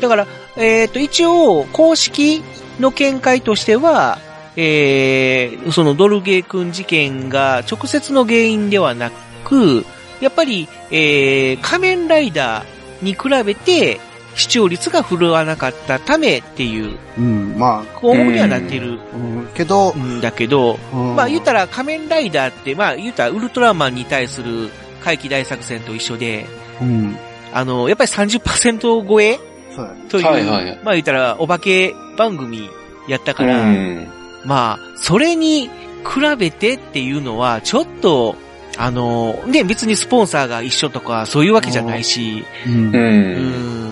[0.00, 2.42] だから、えっ、と、一応、公式
[2.80, 4.18] の見解としては、
[4.56, 9.10] えー、そのドルゲー君事件が直接の原因ではな
[9.44, 9.84] く、
[10.20, 13.98] やっぱり、えー、仮面ライダーに比べて
[14.34, 24.70] 視聴率が振るわなかったためっていううん、ま項目にはなってるあ、うん、けど、んだけど、うんまあ言ったら仮面ライダーって、まあ言ったらウルトラマンに対する
[25.02, 26.46] 怪奇大作戦と一緒で、
[26.80, 27.16] うん。
[27.52, 29.38] あの、やっぱり30%超え？
[29.74, 30.04] そうやね。
[30.08, 32.68] という、はいはいまあ言ったらお化け番組
[33.08, 34.08] やったかうら、ん。
[34.44, 38.36] まあ、それに比べてっていうのは、ちょっと、
[38.78, 42.76] あの、ね、別にスポンサーが一緒とか、そういうわけじゃないし、うんう。。
[42.76, 43.91] うん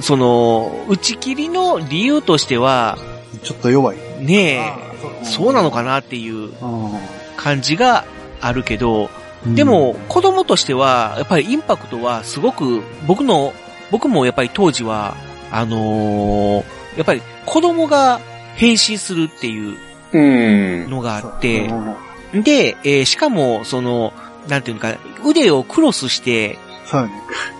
[0.00, 2.98] その、打ち切りの理由としては、
[3.42, 3.98] ちょっと弱い。
[4.20, 4.78] ねあ
[5.22, 6.54] え、そうなのかなっていうう
[7.36, 8.04] 感じが
[8.40, 9.10] あるけど、
[9.46, 9.54] ん。
[9.54, 13.52] でも、子供としては、やっぱりインパクトはすごく、僕の、
[13.90, 15.14] 僕もやっぱり当時は、
[15.50, 16.64] あのー
[16.96, 18.20] やっぱり子供が
[18.56, 19.76] 変身するっていう
[20.12, 20.18] う
[20.86, 20.90] ん。
[20.90, 21.66] のがうん、あって、
[22.32, 24.12] うんで、えーしかも、その、
[24.48, 26.58] なんていうのか、腕をクロスして、
[26.90, 27.12] そうやね。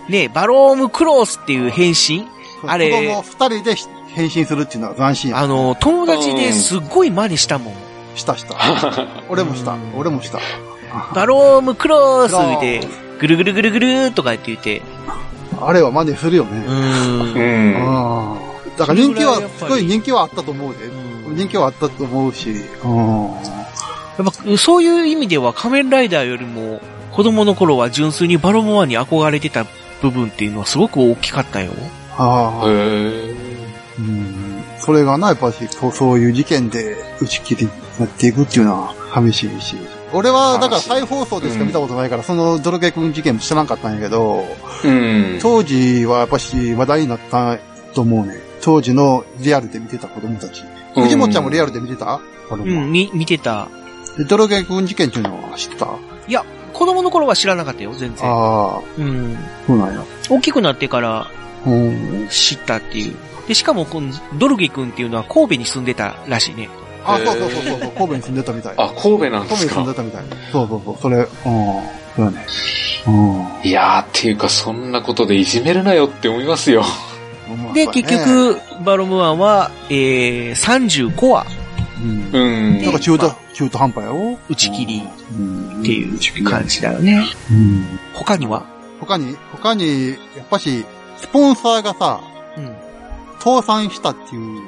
[0.08, 2.26] ね、バロームクロスっていう変身？
[2.66, 3.76] あれ子供二人で
[4.08, 5.38] 変身するっていうのは斬新や。
[5.38, 7.74] あの、友達ですっごい真似したもん。
[8.14, 8.56] したした。
[9.28, 9.76] 俺もした。
[9.94, 10.40] 俺もした。
[11.14, 12.80] バロームクロスで、
[13.20, 14.82] ぐるぐるぐるぐるとかって言って、
[15.60, 16.64] あれは真似するようね。
[16.66, 16.72] ー。
[16.72, 17.38] う
[18.34, 18.38] ん。
[18.76, 20.90] だから人気はすごい人気はあったと思うで。
[21.28, 22.50] 人気はあったと思うし。
[22.84, 23.24] うん。
[24.18, 26.80] やっぱそういう意味では仮面ライダーよりも
[27.12, 29.66] 子供の頃は純粋にバロモアに憧れてた
[30.02, 31.72] 部分っていうのはすごく大きかったよ。
[32.16, 33.34] ああ、へえ。
[33.98, 34.62] うん。
[34.78, 39.76] それがな、やっぱし、そうそういう事件で打ち切りになっていくっていうのは寂しいし。
[40.12, 44.44] 俺は、だから再放送でしか見たことないから、そのドルゲ君事件も知らなかったんやけど、
[44.84, 45.38] うん。
[45.42, 47.58] 当時はやっぱし話題になった
[47.94, 48.34] と思うね。
[48.62, 50.62] 当時のリアルで見てた子供たち。
[50.62, 52.18] うん藤本ちゃんもリアルで見てた？
[52.50, 53.68] うん、み、見てた。
[54.16, 55.86] でドルゲ君事件っていうのは知ってた？
[55.86, 56.44] あいや、
[56.78, 58.30] 子供の頃は知らなかったよ、全然。
[58.30, 59.36] あ、うん。
[59.66, 60.04] そうなんや。
[60.30, 61.26] 大きくなってから
[61.66, 62.28] うん。
[62.30, 63.16] 知ったっていう。
[63.48, 66.68] で、しかも、このドルゲ君っていうのは神戸に住んでたらしいね。
[67.04, 68.74] あ、そうそうそうそう、神戸に住んでたみたい。
[68.76, 70.22] あ、神戸なんで神戸に住んすかでたみたい。
[70.52, 71.26] そうそうそう、それ、うん。
[71.34, 72.46] そうやね。
[73.08, 73.46] うん。
[73.64, 76.84] いやー、っていうか、そんなことでいじめるなよって思いますよ。
[77.74, 81.46] で、まあ結、局、バロムワンは、えー、35話
[82.02, 82.30] うん。
[82.32, 82.82] うん。
[82.82, 85.02] なんか中途、中途半端やろ打ち切り
[85.38, 85.80] うん。
[85.80, 87.24] っていう感じだよね。
[87.50, 87.98] うん。
[88.14, 88.64] 他には？
[89.00, 90.84] 他に、他に、やっぱし、
[91.18, 92.20] スポンサーがさ、
[92.56, 92.76] うん。
[93.40, 94.62] 倒産したっていう、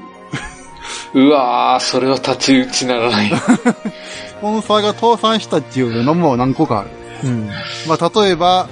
[1.26, 3.30] うわー、それは立ち打ちならない。
[3.34, 6.90] スポンサーが倒産したっていうのも何個かある。
[7.24, 7.48] うん。
[7.88, 8.68] まあ、例えば、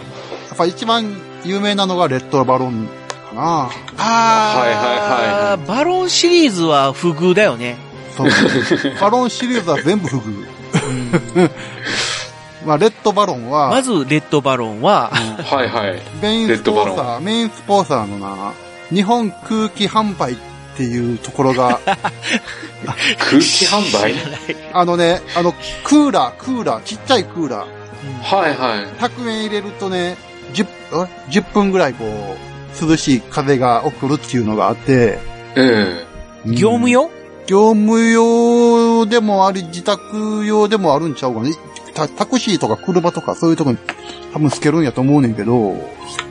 [0.49, 3.69] やっぱ一番有名なのがレッドバロンかな。
[3.99, 7.77] あー、はいはいはいバロンシリーズは不遇だよね。
[8.19, 8.95] そう。
[9.01, 10.47] バロンシリーズは全部不遇。
[11.37, 11.51] うん。
[12.67, 16.03] まあ、レッドバロンは、まず、レッドバロンは、はいはい。
[16.21, 18.53] メインスポンサー、メインスポンサーのな、
[18.91, 20.37] 日本空気販売っ
[20.77, 21.81] ていうところが、
[23.19, 24.15] 空気販売？
[24.73, 25.53] あのね、あの、
[25.85, 28.87] クーラー、クーラー、ちっちゃいクーラー、はいはい。
[29.03, 30.17] 100円入れるとね、
[30.53, 35.19] 10, え10分ぐらいこう、涼しい風が送るっていうのがあって、
[35.57, 35.61] え
[36.45, 37.11] うん業務用？
[37.49, 41.53] 業務用でもあり、自宅用でもあるんちゃうかね。
[41.95, 43.79] タタクシーとか車とかそういうとこに
[44.35, 45.75] 多分つけるんやと思うねんけど、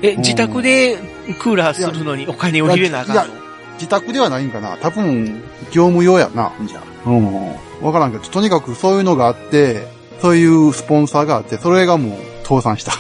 [0.04, 0.96] え、自宅で
[1.42, 3.34] クーラーするのにお金を入れなあかんの？
[3.74, 7.10] 自宅ではないんかな多分、業務用やな、じゃあ。
[7.10, 7.48] うん。
[7.82, 9.88] わからんけど、とにかくそういうのがあって、
[10.22, 12.94] そういうスポンサーがあって、それがもう倒産した。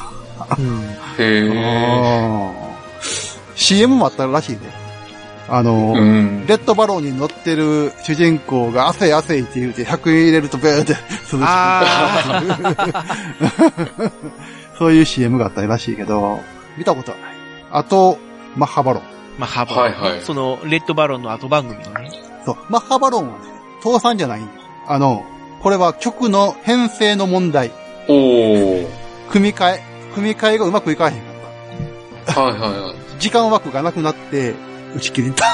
[0.57, 0.81] うん。
[1.19, 1.47] え。
[1.47, 2.67] へあー
[3.55, 4.59] CM もあったらしいね。
[5.49, 5.99] あの、え。
[5.99, 6.45] うん。
[6.47, 13.03] レッドバローに乗ってる主人公が汗汗って言うて100円入れるとベーって涼しくあ
[14.77, 16.39] そういう CM があったらしいけど、
[16.77, 17.35] 見たことはない。
[17.71, 18.17] あと、
[18.55, 19.03] マッハバロン。
[19.37, 22.11] まあ、ハバはいはいその、レッドバロンの後番組のね。
[22.45, 23.45] そう、マッハバロンはね、
[23.83, 24.49] 倒産じゃないんよ
[24.87, 25.25] あの、
[25.61, 27.71] これは曲の編成の問題。
[28.07, 28.87] おー。
[29.31, 29.83] 組み替え、
[30.13, 31.19] 組み替えがうまくいかへんか
[32.31, 32.41] った。
[32.41, 32.95] はいはいはい。
[33.19, 34.53] 時間枠がなくなって、
[34.95, 35.45] 打ち切りた。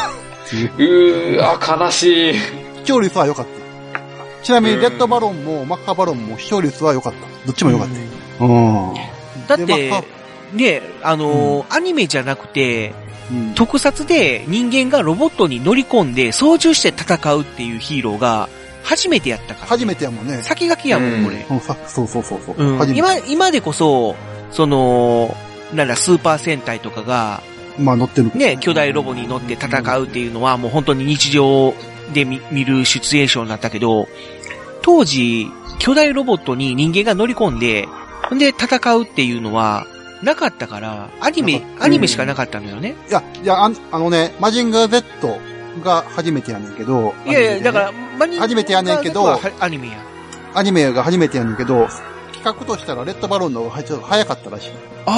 [0.78, 2.34] うー、あ、悲しい。
[2.34, 4.44] 視聴率は良かった。
[4.44, 7.20] ちなみに、レッドバロンもマッハバロンも視聴率は良かった。
[7.48, 7.88] どっちも良かっ
[8.40, 8.46] た。
[8.46, 8.94] うん。
[9.48, 10.04] だってでまあ、
[10.56, 12.94] ね、あのーアニメじゃなくて、
[13.32, 18.50] うん特撮で人間がロボットに乗り込んで操縦して戦うっていうヒーローが
[18.84, 19.68] 初めてやったから。
[19.68, 20.42] 初めてやもんね。
[20.42, 21.46] 先駆けやもん、これ。
[21.50, 22.56] うんさそうそうそうそう。
[22.58, 24.16] うん初めて今、今でこそ、
[24.52, 25.36] その、
[25.74, 27.42] なんだ、スーパー戦隊とかが、
[27.80, 28.32] まあ乗ってる。
[28.36, 31.74] ね、巨大ロボに乗って戦うっていうのはもう本当に日常
[32.14, 34.08] で見見るシチュエーションだったけど、
[34.82, 35.48] 当時、
[35.80, 37.88] 巨大ロボットに人間が乗り込んで、
[38.34, 39.88] んで戦うっていうのは、
[40.22, 42.96] なかったから、アニメアニメしかなかったのよね。
[43.10, 45.40] いや、いや、あんあのね、マジンガー Z
[45.84, 47.14] が初めてやねんけど。
[47.26, 49.94] いやいや、だから、ら、マニ初めてやねんけどはアニメや。
[50.54, 51.88] アニメが初めてやねんけど、
[52.44, 54.72] 企画としたらレッドバロンの方がちょっと早かったらしい。
[55.06, 55.14] ああ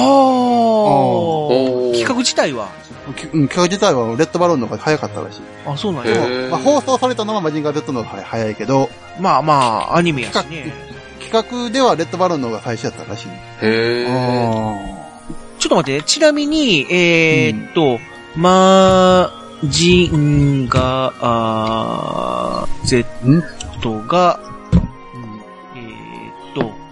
[1.92, 2.68] 企画自体は？
[3.16, 5.40] きうん企画自体はレッドバロンの方が早かったらしい。
[5.66, 6.24] あ、そうなんへや。
[6.24, 8.88] ーまあ、放送されたのはマジンガー Z の方が早いけど、
[9.20, 10.72] まあまあ、アニメやしね。
[11.20, 13.28] 企画ではレッドバロンの方が最初やったらしい。
[13.28, 14.06] へえ。
[14.08, 14.12] あ
[15.58, 16.04] ちょっと待ってね。
[16.06, 17.98] ちなみに、えーっと、
[18.36, 19.32] マ
[19.64, 23.42] ジンガー Z ん
[24.06, 24.38] が、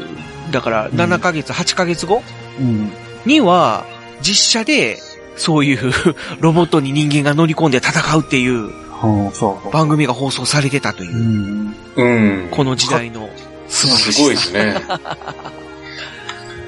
[0.51, 2.21] だから7ヶ月、8ヶ月後
[2.59, 2.91] うん。
[3.25, 3.85] には、
[4.21, 4.97] 実写で、
[5.37, 5.93] そういう
[6.39, 9.71] ロボットに人間が乗り込んで戦うっていうはあ、そう。
[9.71, 11.75] 番組が放送されてたというう、ん。
[11.95, 12.03] う
[12.45, 12.47] ん。
[12.51, 13.29] この時代の
[13.67, 14.11] 素晴らしさ。
[14.11, 14.75] すごいですね。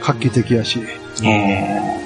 [0.01, 0.79] 画期的やし。
[1.21, 2.01] ね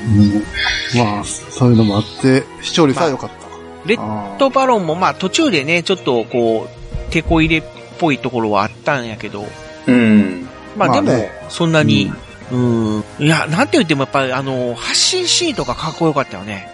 [0.94, 1.00] うん。
[1.00, 3.48] まあ、そういうのもあって、視聴率は良かった。
[3.88, 9.46] レッドバロンもまあ途中でね、ちょっとこう、手こ入れっぽいところはあったんやけど、
[9.88, 10.48] うん。
[10.76, 12.12] まあでもまあね、そんなに、
[12.52, 16.70] うん、いや、なんて言ってもやっぱりあの、発信シーンとかかっこよかったよね。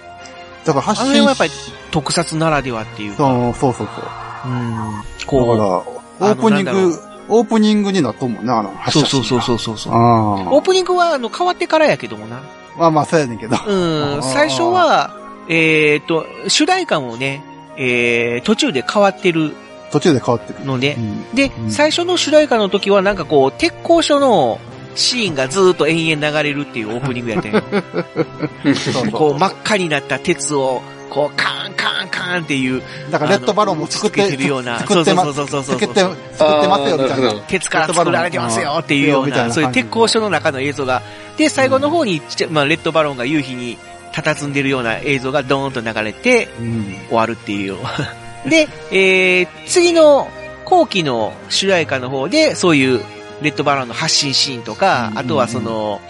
[0.66, 1.52] だから発信あの辺はやっぱり
[1.92, 4.06] 特撮ならではっていうか、そうそうそうそう。
[4.46, 5.86] うん、だかこ
[6.20, 9.60] ら、オープニング、オープニングになっとんもんね、あの、う、発射そうそうそうう。
[9.60, 9.94] そうそうそう。
[9.94, 12.38] あオープニングはあの変わってからやけどもな。
[12.38, 12.42] あ。
[12.78, 13.56] まあまあ、そうやねんけど。
[13.66, 15.16] うん、最初は、
[15.48, 17.44] えっ、と、主題歌もね、
[17.78, 19.54] えー、途中で変わってる
[19.94, 20.66] 途中で変わってくる。
[20.66, 24.60] のでう、んで、うん最初の主題歌の時はなんかこう、鉄工所の
[24.96, 27.62] シーンがずーっと延々流れるっていうオープニングやったんよ。
[28.74, 30.82] そうそうこう、真っ赤になった鉄を、
[31.14, 36.18] こう、カーンカーンカーンっていう、だから、レッドバロンも作って、るような作ってまそうそうそうそう作って、作っ
[36.62, 37.34] てますよ、みたいな。
[37.48, 41.02] 鉄から作られてますよっていうような、みたいなそういう鉄工所の中の映像が、
[41.38, 43.78] で、最後の方にちっちゃ、まあ、レッドバロンが夕日に
[44.14, 46.96] 佇んでるような映像がドーンと流れてうん。
[47.08, 47.78] 終わるっていう。
[48.50, 50.30] で、えー、次の
[50.66, 53.02] 後期の主題歌の方で、そういう
[53.42, 56.02] レッドバロンの発信シーンとか、うんあとはその、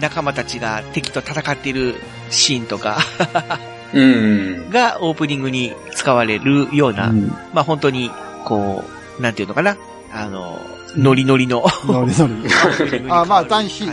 [0.00, 1.96] 仲間たちが敵と戦っている
[2.30, 3.22] シーンとかう
[3.64, 3.68] ん。
[3.92, 8.10] がオープニングに使われるような、うんまあ本当に、
[8.44, 8.84] こ
[9.18, 9.76] う、なんていうのかな、
[10.12, 10.60] あの、
[10.96, 11.64] ノリノリの。
[11.86, 13.04] ノリノリ。
[13.10, 13.84] あまあ男子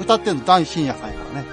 [0.00, 1.46] 歌ってんのダン深夜さんやからね。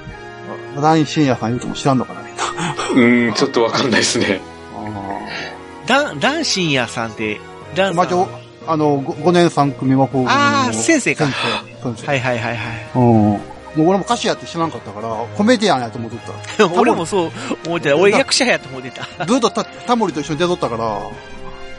[0.82, 3.28] ダン深夜さん言うとも知らんのかな、みんな。
[3.28, 4.40] うん、ちょっとわかんないですね。
[5.88, 7.40] ダン、ダンシンヤさんって、
[7.74, 8.30] ダンさんま
[8.68, 10.26] あ、あの、5年3組はこう。
[10.28, 11.26] あー先生か。
[11.26, 12.08] 先生。
[12.08, 12.90] はいはいはいはい。
[12.96, 13.57] うん。
[13.76, 16.20] もう俺も歌手やって知らんかったから、コメディアンやと思っとっ
[16.58, 16.68] た。
[16.80, 17.32] 俺もそう
[17.68, 17.98] 思ってた。
[17.98, 19.26] 俺役者やと思ってた。
[19.26, 20.98] ずっとたタモリと一緒に出とったから、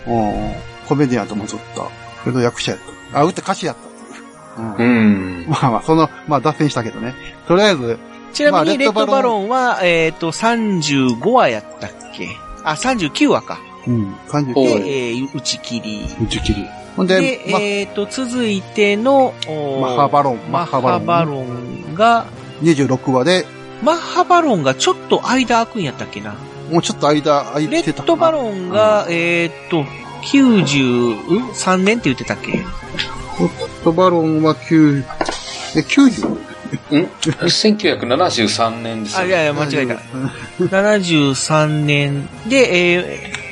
[0.07, 0.53] うん。
[0.89, 1.83] コメディアンと思っとった。
[2.25, 2.81] けど役者やっ
[3.13, 3.19] た。
[3.21, 4.27] あ、歌歌手やったっていう。
[4.59, 5.47] うんうん。
[5.49, 7.15] まあまあ、その、まあ脱線したけどね。
[7.47, 7.99] とりあえず、
[8.33, 12.29] ちなみに、まあレッドバロロンは、えっ、と、35話やったっけ？
[12.65, 13.59] あ、39話か。
[13.87, 16.07] うん、39おで、いえー、打ち切り。
[16.23, 16.67] 打ち切り。
[16.99, 20.39] ほんで、で、まえっ、と、続いての、マッハバロン。
[20.51, 22.27] マッハバロンが、
[22.61, 23.47] 26話で、
[23.85, 26.35] マッハバロンがちょっと間空くんやったっけな。
[26.73, 28.05] もうちょっと間空いレてたかな。
[28.05, 29.85] ッドバロンが、えっ、と、
[30.25, 32.51] 93年って言ってたっけ？
[32.51, 32.65] レッ
[33.85, 35.05] ドバロンは9、
[35.77, 36.27] え、90?
[36.27, 36.37] ん
[37.47, 39.95] ?1973 年ですあ、よいやいや、間違えた。
[40.65, 43.48] 73年で、えーうん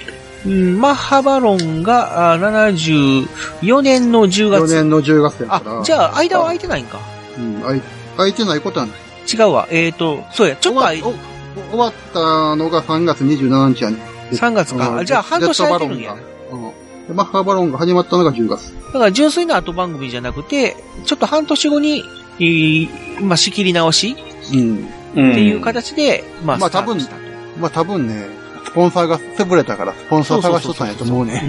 [0.46, 4.74] マッハバロンがあ74年の10 4月。
[4.74, 5.80] 年の10月やから。
[5.80, 7.00] あ、じゃあ、間は空いてないんか。
[7.38, 7.82] うん、空い
[8.16, 8.96] 空いてないことはない。
[9.32, 9.66] 違うわ。
[9.70, 11.18] えっ、と、そうや、ちょっと空い終わ
[11.56, 13.98] お終わったのが3月27日やね。
[14.30, 15.04] 3月か。
[15.04, 16.12] じゃあ、半年空いてるんや。
[16.12, 18.74] うんでマッハバロンが始まったのが10月。
[18.86, 22.04] だから、純粋な後番組じゃなくて、ちょっと半年後に、
[22.38, 24.16] えーまあ、仕切り直し
[24.52, 24.88] うん。
[25.14, 25.30] うん。
[25.30, 27.20] っていう形で、まあ、まあスタートしたと
[27.60, 28.45] まあ多分ね、ス
[28.76, 31.42] ポンサーが潰れたから、スポンサー探しとったんやと思うね。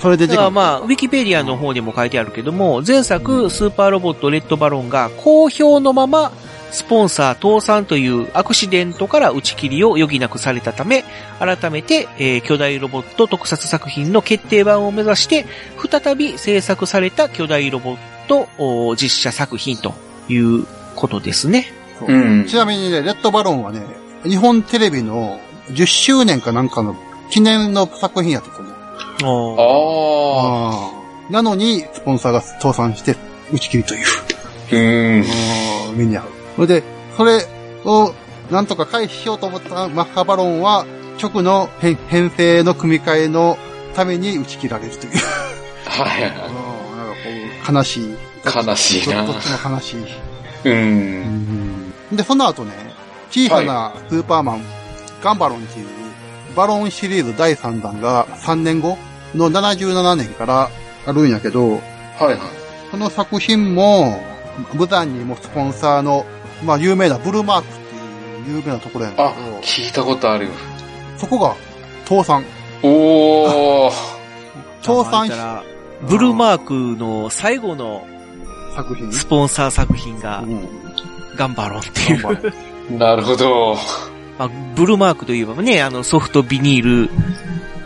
[0.00, 6.32] それでだからまあ、ウィキペディアの方にも書いてあるけども、前作、スーパーロボットレッドバロンが好評のまま、
[6.70, 11.04] スポンサー倒産というアクシデントから打ち切りを余儀なくされたため、
[11.38, 15.44] 改めて、えー巨大ロボット特撮作品の決定版を目指して、
[15.90, 17.98] 再び制作された巨大ロボッ
[18.28, 19.92] トお実写作品と
[20.30, 20.64] いう
[20.96, 21.66] ことですね。
[22.06, 22.46] うん。
[22.46, 23.82] ちなみにね、レッドバロンはね、
[24.24, 25.38] 日本テレビの
[25.72, 26.96] 10周年かなんかの
[27.30, 29.56] 記念の作品やったと思う。
[29.58, 30.96] ああ。
[31.28, 33.16] あなのに、スポンサーが倒産して、
[33.52, 34.06] 打ち切りという。
[34.72, 35.96] うん。
[35.96, 36.24] 目に遭う。
[36.56, 36.82] それで、
[37.16, 37.46] それ
[37.84, 38.14] を、
[38.50, 40.84] なんとか回避しようと思ったマッハバロンは、
[41.22, 43.58] 直の編編成の組み替えの
[43.94, 45.12] ために打ち切られるという。
[45.86, 47.16] はいはいうんなんかは
[47.64, 48.04] こう悲しい。
[48.04, 48.16] い。
[48.44, 49.32] 悲しいなど。
[49.32, 50.04] どっちも悲しい。
[50.64, 51.92] うん。
[52.12, 52.72] で、その後ね、
[53.30, 54.64] 小さなスーパーマン、
[55.22, 55.86] ガンバロンっていう、
[56.56, 58.98] バロンシリーズ第3弾が3年後
[59.34, 60.70] の77年から
[61.06, 61.78] あるんやけど、は
[62.22, 62.38] いはい。
[62.90, 64.20] この作品も、
[64.74, 66.26] 無残にもスポンサーの、
[66.64, 67.70] まあ有名なブルーマークっ
[68.44, 69.32] ていう有名なところやんだあ
[69.62, 70.50] 聞いたことあるよ。
[71.16, 71.54] そこが
[72.04, 72.44] 倒産。
[72.82, 73.92] おー。
[74.82, 75.32] 倒産し
[76.08, 78.06] ブルーマークの最後の
[78.74, 79.12] 作品？
[79.12, 80.68] スポンサー作品がうん
[81.36, 82.54] ガンバロンっていう。
[82.98, 83.76] なるほど。
[84.40, 87.10] まあ、ブルーマークといえばね、あのソフトビニール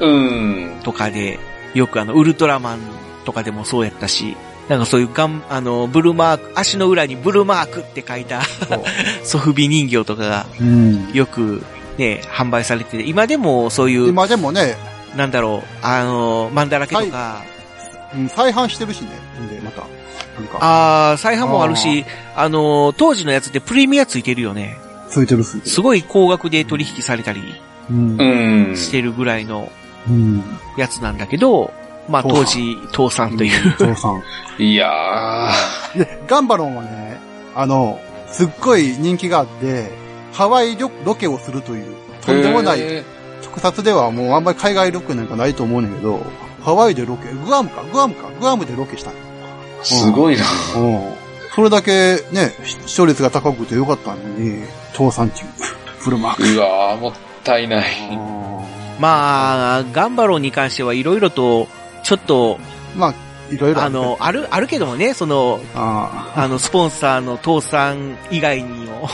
[0.01, 0.81] うん。
[0.85, 1.41] とかで、
[1.75, 2.79] よくあの、ウルトラマン
[3.25, 4.37] とかでもそうやったし、
[4.69, 8.43] なんかそういうガン、あの、ブルーマーク、足の裏にブルーマークって書いた
[9.25, 11.65] ソフビ人形とかがうんよく
[11.99, 14.77] ね、販売されてて、今でもそういう、今でもね、
[15.17, 17.43] なんだろう、あの、マンだらけとか、
[18.15, 19.09] うん、再販してるしね。
[19.45, 19.81] んで、また。
[20.39, 22.05] なんか、ああ、再販もあるし、
[22.37, 24.84] あの、当時のやつってプレミアついてるよね。
[25.27, 25.45] てる。
[25.45, 27.43] すごい高額で取引されたり。
[28.77, 29.71] してるぐらいの
[30.09, 30.43] うん。
[30.77, 31.73] やつなんだけど、
[32.09, 33.73] まあ倒産当時、倒産という。
[33.77, 34.23] 父さん。
[34.63, 35.51] いや
[35.97, 37.19] で、ガンバロンはね、
[37.55, 37.99] あの、
[38.31, 39.91] すっごい人気があって、
[40.33, 42.27] ハワイロロケをするという、ー。
[42.27, 43.05] とんでもない、へ
[43.43, 46.25] 特撮ではもうあんまり海外ロケなんかないと思うねんだけど、
[46.63, 49.13] ハワイでロケ、グアムか、グアムか、グアムでロケした
[49.83, 50.45] すごいな。
[50.77, 51.03] うん。
[51.55, 54.63] それだけね、視視聴率が高くてよかったのに、
[54.95, 55.47] 倒産っていう、
[55.99, 56.43] フルマーク。
[56.55, 57.85] うわーもったいない。
[58.99, 61.67] まあ、ガンバロンに関してはいろいろと、
[62.03, 62.59] ちょっと、
[62.97, 63.15] まあ、
[63.53, 69.09] いろいろあの、ある、あるけどもね、その、ああの、スポンサーの倒産以外にも、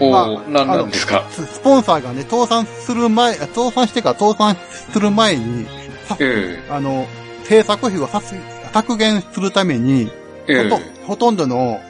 [0.00, 1.24] おまー、なんなんですか？
[1.26, 4.56] あススポンサーがね、倒産する前、あ倒産してから倒産
[4.92, 5.66] する前に、
[6.06, 7.06] さえあの、
[7.44, 10.10] 制作費を削減するために、
[10.48, 10.68] ええ。
[10.68, 11.80] ほとほとんどの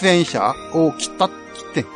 [0.00, 1.32] 出演者を切った、切
[1.72, 1.86] ってん。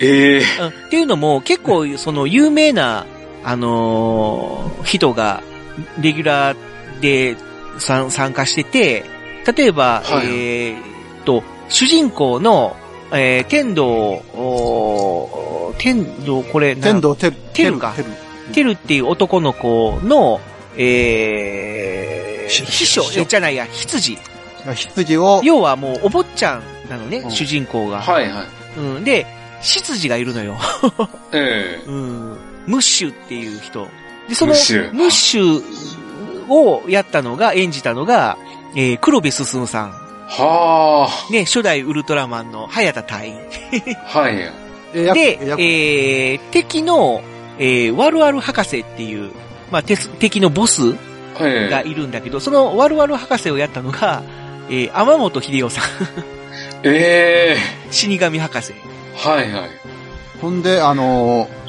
[0.00, 3.06] ええうんっていうのも、結構、その、有名な、
[3.44, 5.42] あのー人が、
[6.00, 7.36] レギュラーで
[7.78, 9.04] 参参加してて、
[9.56, 12.76] 例えば、はいえーっと、主人公の、
[13.12, 14.22] えー、天道、
[15.78, 17.36] 天道、これ、な天童テル。
[17.52, 18.08] テルかテル。
[18.54, 20.40] テルっていう男の子の、
[20.76, 24.18] えー、し秘書、じゃないや、羊。
[24.74, 28.00] 羊を、要はもう、お坊ちゃんなのね、うん主人公が。
[28.00, 28.46] はいはい。
[28.78, 29.04] うん。
[29.04, 29.26] で、
[29.60, 30.58] 執事がいるのよ。
[31.32, 32.38] えうん。
[32.66, 33.88] ムッシュっていう人。
[34.28, 38.38] で、その、ムッシュムッシュをやったのが、演じたのが、
[38.74, 39.88] えー、黒部進さん。
[39.88, 43.34] えはね、初代ウルトラマンの早田隊。
[44.14, 44.18] あ。
[44.18, 44.36] はい。
[44.92, 47.22] で、役えー、敵の、
[47.58, 49.32] えー、ワルワル博士っていう、
[49.70, 50.94] まあ、鉄敵のボス
[51.40, 54.22] えがいるんだけど、そのワルワル博士をやったのが、
[54.68, 55.84] えー、天本秀夫さん。
[56.82, 57.58] ええ
[57.90, 58.72] 死神博士。
[59.22, 59.70] はいはい。
[60.40, 61.60] ほんで、あのー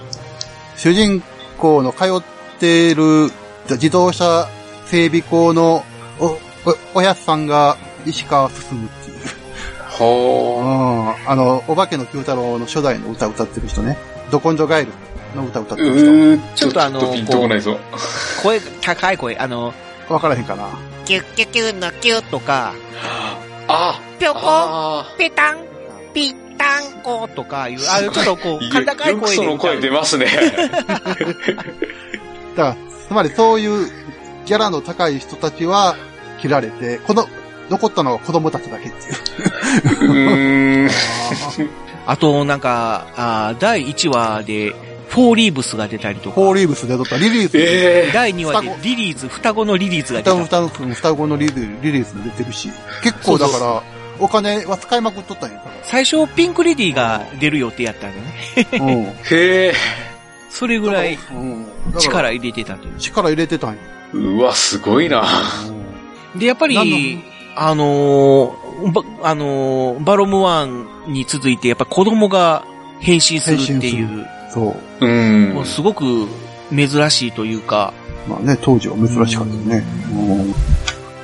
[0.77, 1.21] 主人
[1.59, 2.23] 公の通っ
[2.59, 3.29] ている
[3.69, 4.47] 自動車
[4.87, 5.83] 整備工の
[6.19, 6.39] お、お、
[6.95, 9.17] おやつさんが石川進っていう。
[9.99, 11.29] うはん。
[11.29, 13.95] あの、お化けの九太郎の初代の歌歌ってる人ね。
[14.31, 14.91] ど根性ガエル
[15.35, 16.05] の歌歌ってる人。
[16.07, 17.77] ーちょっとあのピンとこないぞ。
[18.41, 19.71] 声、高い声、あの、
[20.09, 20.69] わからへんかな。
[21.05, 22.73] キュッキュッキュッのキュッとか、
[23.67, 25.59] あぴょこあペタン、
[26.13, 29.91] ピッタンコとかいう、あちょっとこう、甲高い声で歌その声出う。
[29.93, 30.27] ますね。
[32.55, 32.75] だから、
[33.07, 33.87] つまりそういう
[34.45, 35.95] ギャラの高い人たちは
[36.41, 37.27] 切られて、この、
[37.69, 40.87] 残ったのは子供たちだけっていう。
[40.87, 40.89] う。
[42.05, 44.75] あと、なんか、あー第1話で、
[45.09, 47.57] フォーリーブスが出たりとか、フォーリーブスで撮ったリリース。
[47.57, 50.61] ええ第2話でリリーズ、双子のリリーズが出双た。
[50.69, 52.69] 子、双子、のリリリリースも出てるし、
[53.03, 53.83] 結構だから、
[54.21, 58.67] お金は使いまくっとったんやか最初、ピンクレディーが出る予定やったんだね。
[58.71, 58.85] ら。
[58.85, 59.03] うん。
[59.29, 59.73] へえ。
[60.49, 61.17] それぐらい
[61.97, 62.99] 力入れてたという。
[62.99, 63.77] 力入れてたんや。
[64.13, 65.23] うわ、すごいな。
[66.35, 67.23] で、やっぱ何り、
[67.55, 72.63] あのーば、あのーバロムワンに続いて、やっぱ子供が
[72.99, 75.05] 変身するっていう、そう。
[75.05, 75.65] うんもう。
[75.65, 76.27] すごく
[76.69, 77.93] 珍しいというか、
[78.27, 79.83] まあね、当時は珍しかったよね。
[80.11, 80.55] うん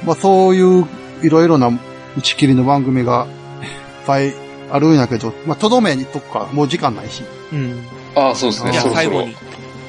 [0.06, 0.86] まあそういう、
[1.22, 1.70] いろいろな
[2.18, 3.28] 打ち切りの番組が
[3.62, 3.68] いっ
[4.06, 4.34] ぱい
[4.72, 7.24] あるんやけど、まあとどめにとくか、もう時間ないし。
[7.54, 7.84] うん。
[8.16, 8.74] ああ、そうですね。
[8.74, 9.36] そろそろ最後に。。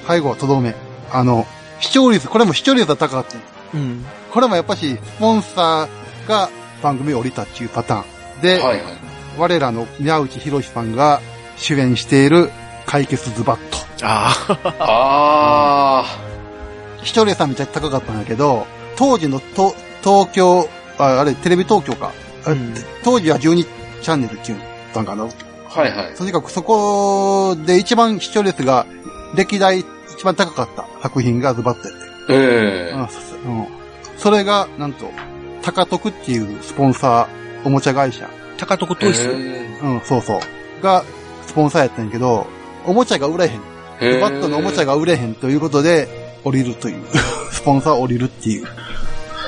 [0.06, 0.74] 最後はとどめ。
[1.10, 1.46] あの、
[1.80, 3.40] 視聴率、これも視聴率が高かったん
[3.80, 4.04] うん。
[4.30, 6.50] これもやっぱし、スポンサーが
[6.82, 8.40] 番組を降りたっていうパターン。
[8.42, 9.08] で、はいはい。
[9.38, 11.20] 我らの宮内博さんが
[11.56, 12.50] 主演している
[12.86, 13.78] 解決ズバット。
[14.02, 14.32] あ
[14.78, 16.04] あ。
[16.04, 18.66] あ視聴率はめっちゃ高かったんだけど、
[18.96, 20.68] 当時のと東京、
[20.98, 22.12] ああれ、テレビ東京か。
[22.44, 22.74] あうん
[23.04, 23.66] 当時は12
[24.02, 24.58] チャンネルっていう
[24.94, 25.24] のかな。
[25.24, 25.28] あ。
[25.68, 26.14] はいはい。
[26.14, 28.86] とにかくそこで一番視聴率が
[29.34, 29.84] 歴代
[30.16, 32.08] 一番高かった作品がズバットやって。
[32.30, 33.78] ええうんそうん
[34.18, 35.10] それが、なんと、
[35.62, 38.28] 高徳っていうスポンサー、おもちゃ会社。
[38.58, 39.30] 高徳トイス。
[39.30, 40.82] へうん、そうそう。
[40.82, 41.04] が、
[41.46, 42.46] スポンサーやったんやけど、
[42.84, 43.60] おもちゃが売れへん。
[44.00, 46.08] えズバットのおもちゃが売れへんということで、
[46.44, 47.04] 降りるという。
[47.52, 48.66] スポンサー降りるっていう。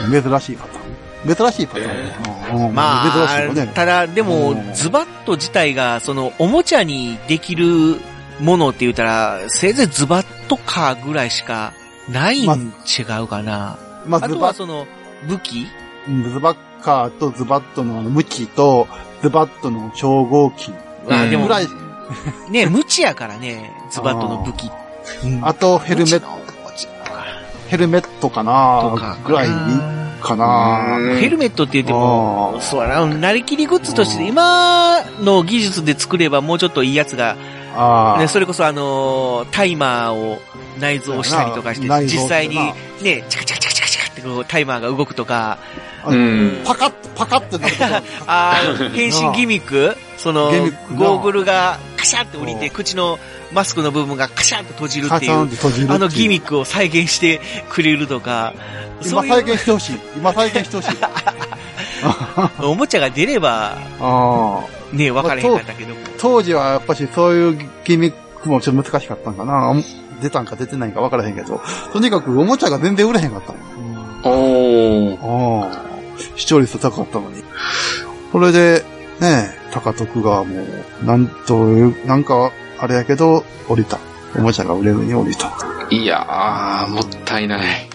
[0.08, 0.79] 珍しいパターン。
[1.26, 2.16] 珍しいパターンね。
[2.52, 3.72] うんうんま珍しいね。
[3.74, 8.00] ただ、でもう、んズバット自体が、その、おもちゃにできる
[8.40, 11.72] ものって言ったら、せいぜいズバットカーぐらいしか
[12.08, 13.78] ないんま違うかな。
[14.06, 14.86] まあ、あとはその、
[15.28, 15.66] 武器？
[16.08, 18.88] うんズバッカーとズバットのあの向きと、
[19.22, 20.74] ズバットの超合金。
[21.08, 21.66] あでもぐらい、
[22.50, 24.70] ね、無知やからね、 ズバットの武器。
[25.24, 26.26] うんあとヘルメット、
[27.68, 29.16] ヘルメットかなとか。
[29.24, 29.48] ぐらい
[30.20, 30.96] かな。
[30.98, 31.16] うん。
[31.16, 37.36] ヘルメットって言っても、そうやな、なりきりグッズとして、今の技術で作ればもうちょっといいやつが、
[37.74, 40.40] あね、それこそあのータイマーを
[40.80, 42.56] 内蔵したりとかして実際に
[43.02, 45.58] ね、チカチカチカチカチカってこうタイマーが動くとか、
[46.04, 46.10] あ。
[46.10, 46.62] うん。
[46.64, 47.94] パカッ、パカッってなること
[48.26, 48.56] あ
[48.94, 49.96] 変身ギミック？
[50.16, 50.50] その
[50.96, 53.18] ゴーグルがカシャって降りて、口の
[53.52, 55.96] マスクの部分がカシャって閉じるっていうカチャンっ、て閉じるっていう。
[55.96, 57.40] あのギミックを再現して
[57.70, 58.54] くれるとか、
[59.04, 60.00] 今再現してほしい。
[60.16, 60.96] 今再現してほしい。
[62.62, 64.96] おもちゃが出れば、 ああ。
[64.96, 66.00] ね、分からへんかったけども。
[66.18, 69.74] 当時はやっぱしそういうギミックもちょっと難しかったんかな。
[70.20, 71.60] 出たんか出てないんか分からへんけど。
[71.92, 73.58] とにかくおもちゃが全然売れへんかったの。
[74.24, 75.62] おー。
[75.62, 75.89] ああ。
[76.36, 77.42] 視聴率高かったのに。
[78.32, 78.84] それで、
[79.20, 80.64] ねえ、高徳がも
[81.02, 83.98] う、なんという、なんか、あれやけど、降りた。
[84.36, 85.52] おもちゃが売れるに降りた。
[85.90, 87.88] いやー、もったいない。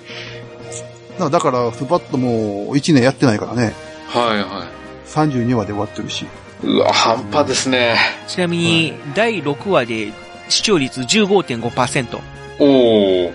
[1.20, 3.74] らだから、スパッともう、1年やってないからね。
[4.08, 4.68] はいは
[5.08, 6.24] 32話で終わってるし。
[6.24, 6.28] い。
[6.64, 7.96] うわ、半端ですね。
[8.28, 10.12] ちなみに、第6話で
[10.50, 12.20] 視聴率15.5%。
[12.60, 13.32] おー。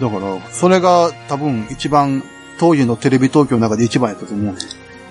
[0.00, 2.22] だから、それが多分一番、
[2.58, 4.58] 当時のテレビ東京の中で一番やったと思うね。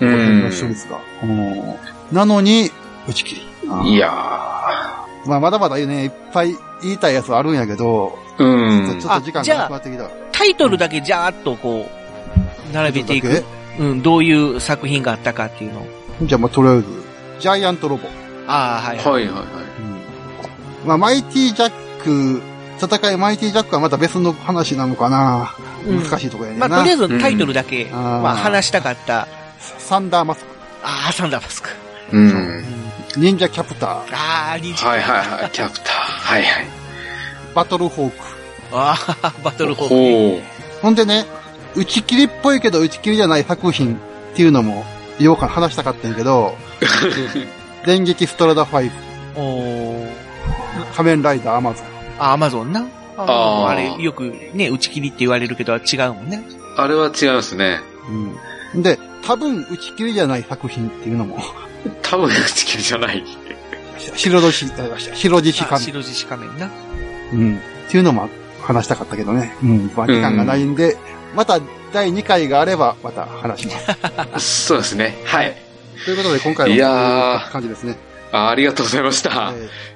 [0.00, 0.52] このん。
[0.52, 0.98] 視聴率が。
[1.22, 1.74] うん
[2.12, 2.70] なのに、
[3.08, 3.94] 打ち切り。
[3.94, 4.10] いや
[5.26, 8.44] まあ、まだまだね、いっぱい言いたいやつはあるんやけど、ー。
[8.44, 9.00] うん。
[9.00, 10.10] ちょっと時間がなくなってきた。
[10.32, 11.88] タイトルだけじゃーっとこ
[12.70, 13.44] う、並べていく。
[13.78, 15.86] うん、どういう作品があったかっていうのを。
[16.22, 16.84] じゃあ、まあ、とりあえず、
[17.40, 18.08] ジャイアントロボ。
[18.46, 18.98] ああ、はい。
[18.98, 19.44] はいはいはい。
[20.86, 21.72] まあ、マイティジャッ
[22.04, 22.42] ク、
[22.78, 25.54] 戦いマイティジャックはまた別の話なのかな。
[25.86, 26.68] うん難しいところやねんな。
[26.68, 29.28] まあ、とりあえずタイトルだけ、んまあ、話したかった、
[29.78, 30.50] サンダーマスク。
[30.82, 31.70] ああ、サンダーマスク。
[32.12, 32.64] うん。
[33.16, 33.90] 忍者キャプター。
[34.12, 34.84] ああ、リンチ。
[34.84, 35.50] はいはいはい。
[35.50, 35.90] キャプター。
[35.90, 36.66] はいはい。
[37.54, 38.16] バトルホーク。
[38.72, 39.94] ああ、バトルホーク。
[39.94, 40.82] ほう。
[40.82, 41.24] ほんでね、
[41.76, 43.98] 打ち切りっぽいけど打ち切りじゃない作品っ
[44.36, 44.84] ていうのも、
[45.18, 46.56] 言おうか話したかったんやけど、
[47.86, 48.90] 電撃ストラダ5、
[49.36, 50.24] おー
[50.94, 51.86] 仮面ライダーアマゾン。
[52.18, 52.84] あ、アマゾンな。
[53.16, 56.42] あーあれ、よくね、打ち切りって言われるけど違うもんね。
[56.76, 57.80] あれは違いますね。
[58.74, 58.82] うん。
[58.82, 61.38] で、多分打ち切りじゃない作品っていうのも、
[62.02, 63.24] 多分打ち切りじゃない。
[64.16, 64.66] 白年、
[65.14, 65.80] 白獅子あ仮面。
[65.80, 66.70] 白獅子仮面な。
[67.32, 67.56] うん。
[67.88, 68.28] っていうのも
[68.62, 69.54] 話したかったけどね。
[69.62, 69.92] うん。
[69.96, 70.96] まあ、時間がないんで、
[71.34, 71.60] また
[71.92, 73.68] 第2回があれば、また話し
[74.32, 74.66] ます。
[74.66, 75.16] そうですね。
[75.24, 75.56] はい。
[76.04, 77.96] ということで、今回はいや感じですね。
[78.32, 79.52] あありがとうございました。
[79.56, 79.93] えー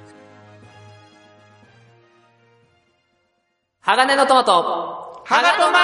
[3.90, 5.22] 鋼のトマト。
[5.24, 5.80] ハガトマ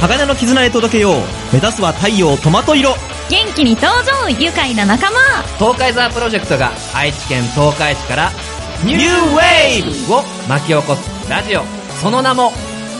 [0.00, 1.14] 鋼の絆へ届けよう。
[1.52, 2.94] 目指すは太陽トマト色。
[3.28, 5.18] 元気に登場愉快な仲間。
[5.58, 8.30] 東海ザープロジェクトが愛知県東海市から
[8.84, 11.64] ニューウェーブを巻き起こすラジオ。
[12.00, 12.52] その名も、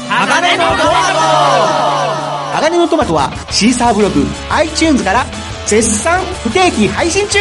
[0.09, 5.25] 鋼のトマ鋼のトマトはシーサーブログ iTunes から
[5.67, 7.39] 絶賛不定期配信中。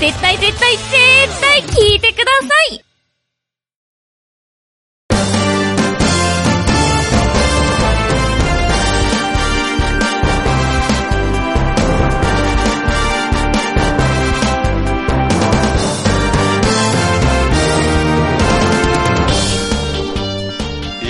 [0.00, 2.89] 絶対絶対絶対聞いてください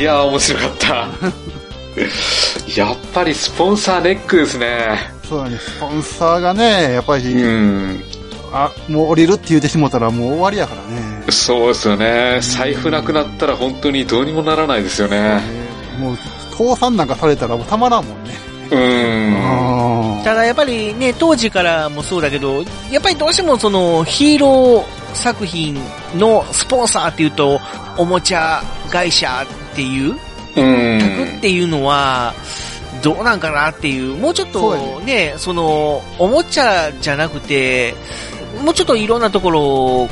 [0.00, 0.86] いやー、面白かった。
[2.74, 5.12] やっぱりスポンサーネックですね。
[5.28, 8.02] そうだね、スポンサーがね、やっぱり、うん。
[8.50, 11.24] あ、もう降りるって言ってしもたらもう終わりやからね。
[11.28, 12.38] そうですよね。
[12.40, 15.38] 財布なくなったら本当にどうにもならないですよね。
[15.98, 16.18] もう、
[16.50, 18.30] 倒産なんかされたらもうたまらんもんね。
[18.70, 20.20] うん。
[20.20, 25.78] あただやっぱりね、当時からもそうだけど、やっぱりどうしてもそのヒーロー作品
[26.16, 27.60] のスポンサーっていうと、
[27.98, 30.18] おもちゃ会社っていう、う
[30.54, 31.26] タん。
[31.26, 32.34] クっていうのは、
[33.02, 37.94] どうなんかなっていう、もうちょっとね、その、おもちゃじゃなくて、
[38.62, 40.08] もうちょっといろんなところ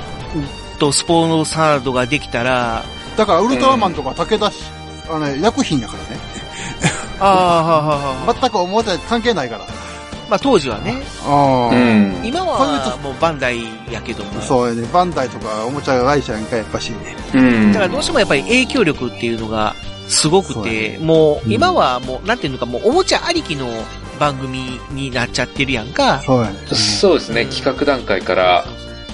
[0.78, 2.84] とスポンサードができたら、
[3.16, 4.62] だからウルトラマンとか武田し、
[5.10, 6.20] あのね、薬品やからね。
[7.20, 9.66] ああ、はあはあはあ、全く思って関係ないから。
[10.28, 12.20] まあ当時はね、ああ、うん。
[12.24, 14.86] 今はもうバンダイやけども、そうやね。
[14.92, 17.16] バンダイとかおもちゃ会社やんか、やっぱしね。
[17.34, 17.72] うん。
[17.72, 19.74] だからどうしてもやっぱり影響力っていうのが
[20.08, 23.66] すごくて、もううん今はもう、なんていうのか、もうおもちゃありきの
[24.18, 26.20] 番組になっちゃってるやんか。
[26.24, 26.56] そうやね。
[26.74, 27.46] そうですね。
[27.46, 28.64] 企画段階から。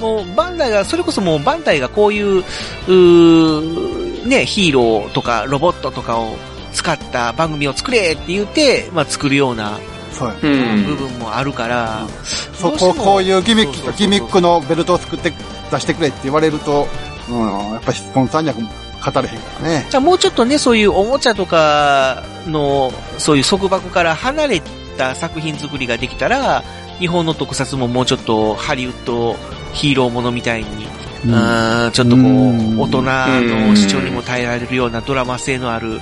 [0.00, 6.36] もうバンダイが、それこそもうバンダイがこういう、うーね、ヒーローとかロボットとかを
[6.72, 9.78] 使った番組を作れって言って、まあ作るような
[10.14, 10.96] 部ん。
[10.96, 12.06] 分もあるから、
[12.54, 15.32] そこ、こういうギミック、のベルトを作って
[15.70, 16.86] 出してくれって言われると、
[17.28, 19.86] うん、やっぱりスポンサーには語れへんからね。
[19.90, 24.62] じゃあもうちょっとね、そういうおもちゃとかの、そういう束縛から離れ
[24.96, 26.62] た作品作りができたら、
[26.98, 29.36] 日本の特撮ももうちょっとハリウッド
[29.72, 30.86] ヒーローものみたいに、
[31.26, 36.00] うんちょっとこう大人の視聴にも耐えられるようなドラマ性のある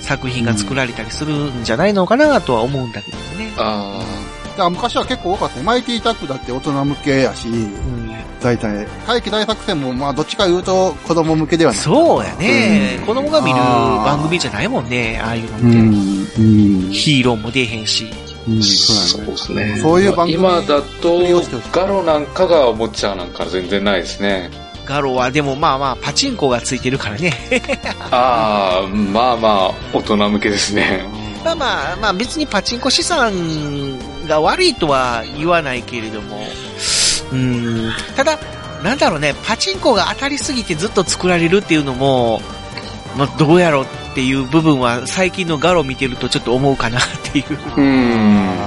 [0.00, 3.52] 作品が作られたりするんじゃないのかなとは思うんだけどね。
[3.56, 4.00] あ
[4.50, 5.64] だから昔は結構多かったよ。
[5.64, 8.10] マイティタックだって大人向けやし、うん
[8.40, 8.86] 大体。
[9.06, 11.80] 怪奇大作戦も、まあ、どっちか言うと子供向けではない。
[11.80, 13.02] そうやねう。
[13.02, 15.66] ん子供が見る番組じゃないもんね、ああいうのって。
[15.66, 15.74] うん。
[16.84, 16.90] うん。
[16.90, 18.10] ヒーローも出えへんし。
[18.48, 19.26] うんあ、そう。
[19.26, 19.78] ですね。
[19.78, 21.20] そういう番組今だと
[21.72, 24.50] ガロなんかがおもちゃなんか全然ないですね。
[24.84, 27.32] ガロはでもまあまあ、パチンコがついてるからね。
[28.10, 31.04] ああ、まあまあ、大人向けですね。
[31.44, 36.44] まあまあ、まあ別にパチンコ資産が悪いとは言わないけれども、
[37.32, 38.38] うん、ただ、
[38.82, 42.42] なんだろうね、パチンコが当たりすぎてずっと作られるっていうのも、
[43.16, 47.02] まあどうやろうっていう部分は最近のガロ見てるとちょっと思うかなっ
[47.32, 47.44] ていう。
[47.52, 48.60] うーん。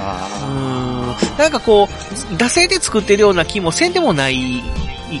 [1.38, 4.62] なんかこう、惰性で作ってるような気もせんでもない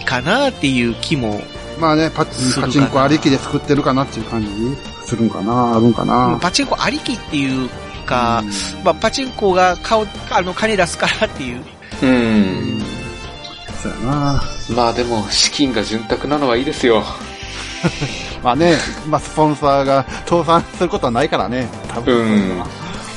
[0.04, 4.48] かなっていう気も、ーまあね、パチパチンコありきで作ってるかなっていう感じ
[5.06, 7.68] するんかなあるんかなパチンコありきっていう
[8.06, 8.42] か、
[8.84, 11.60] まあパチンコが顔、あの、金出すからっていう。
[12.02, 12.06] う。
[12.06, 12.82] うんん。
[13.82, 17.04] そうやなまあでも、資金が潤沢なのはいいですよ。
[18.42, 18.76] まあね、
[19.06, 21.68] まあスポンサーが倒産することはないからね。
[21.88, 22.62] 多分。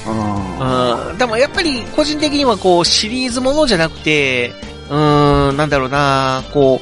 [0.07, 1.17] うん。
[1.17, 4.53] でもやっぱり個人的にはこうシリーズものじゃなくて、
[4.89, 6.81] うーん、なんだろうな、こ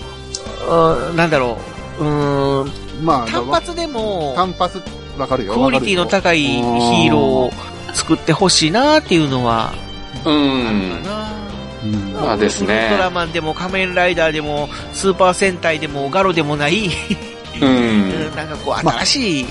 [0.69, 1.57] う、うんなんだろ
[1.99, 2.71] う、うーん、
[3.03, 4.81] まあ、単発でも、単発、
[5.17, 5.53] わかるよ。
[5.53, 7.53] クオリティの高いヒーローを
[7.93, 9.73] 作ってほしいなっていうのは、
[10.23, 11.03] うん。
[11.03, 11.31] な
[11.83, 12.13] うん。
[12.13, 16.89] まあですねウルトラマンでも仮面ライダーでも、スーパー戦隊でもガロでもない、
[17.61, 18.35] うん。
[18.35, 19.45] なんかこうまあ新しい、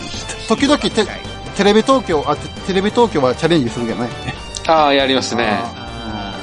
[0.49, 4.09] 時々テテレビ東京、あ、テテレビ東京はチャレンジするけどね。
[4.67, 5.47] ああ、やりますね。
[5.49, 6.35] あ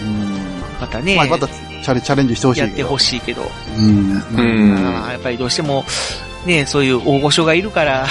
[0.00, 0.24] うん。
[0.24, 2.60] ーまたね、まあ、またチャレチャレンジしてほしい。
[2.60, 3.42] やってほしいけど、
[3.76, 4.22] うん。
[4.36, 4.82] うん。
[5.10, 5.84] やっぱりどうしても、
[6.46, 8.06] ね、そういう大御所がいるから、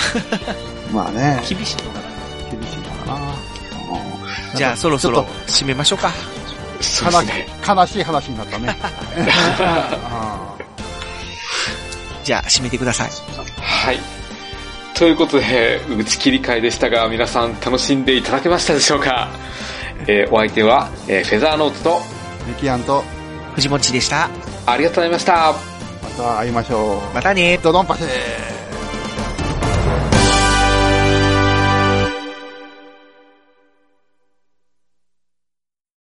[0.94, 2.06] まあね、厳しいのかな。
[2.52, 4.58] 厳しいのかな。
[4.58, 6.12] じゃあそろそろ締めましょうか。
[7.68, 8.78] 悲しい話になったね。
[12.28, 13.10] あじゃあ締めてください。
[13.62, 14.00] はい。
[14.96, 19.30] ということで、打ち切り会でしたが、皆さん楽しんでいただけましたでしょうか？
[20.08, 23.04] えーお相手は、えーフェザーノートと、ーミキアンと、
[23.56, 24.30] 藤持ちでした。
[24.66, 25.54] ありがとうございました。
[26.04, 27.16] また会いましょう。
[27.16, 27.60] またね。
[27.64, 28.57] ドドンパシー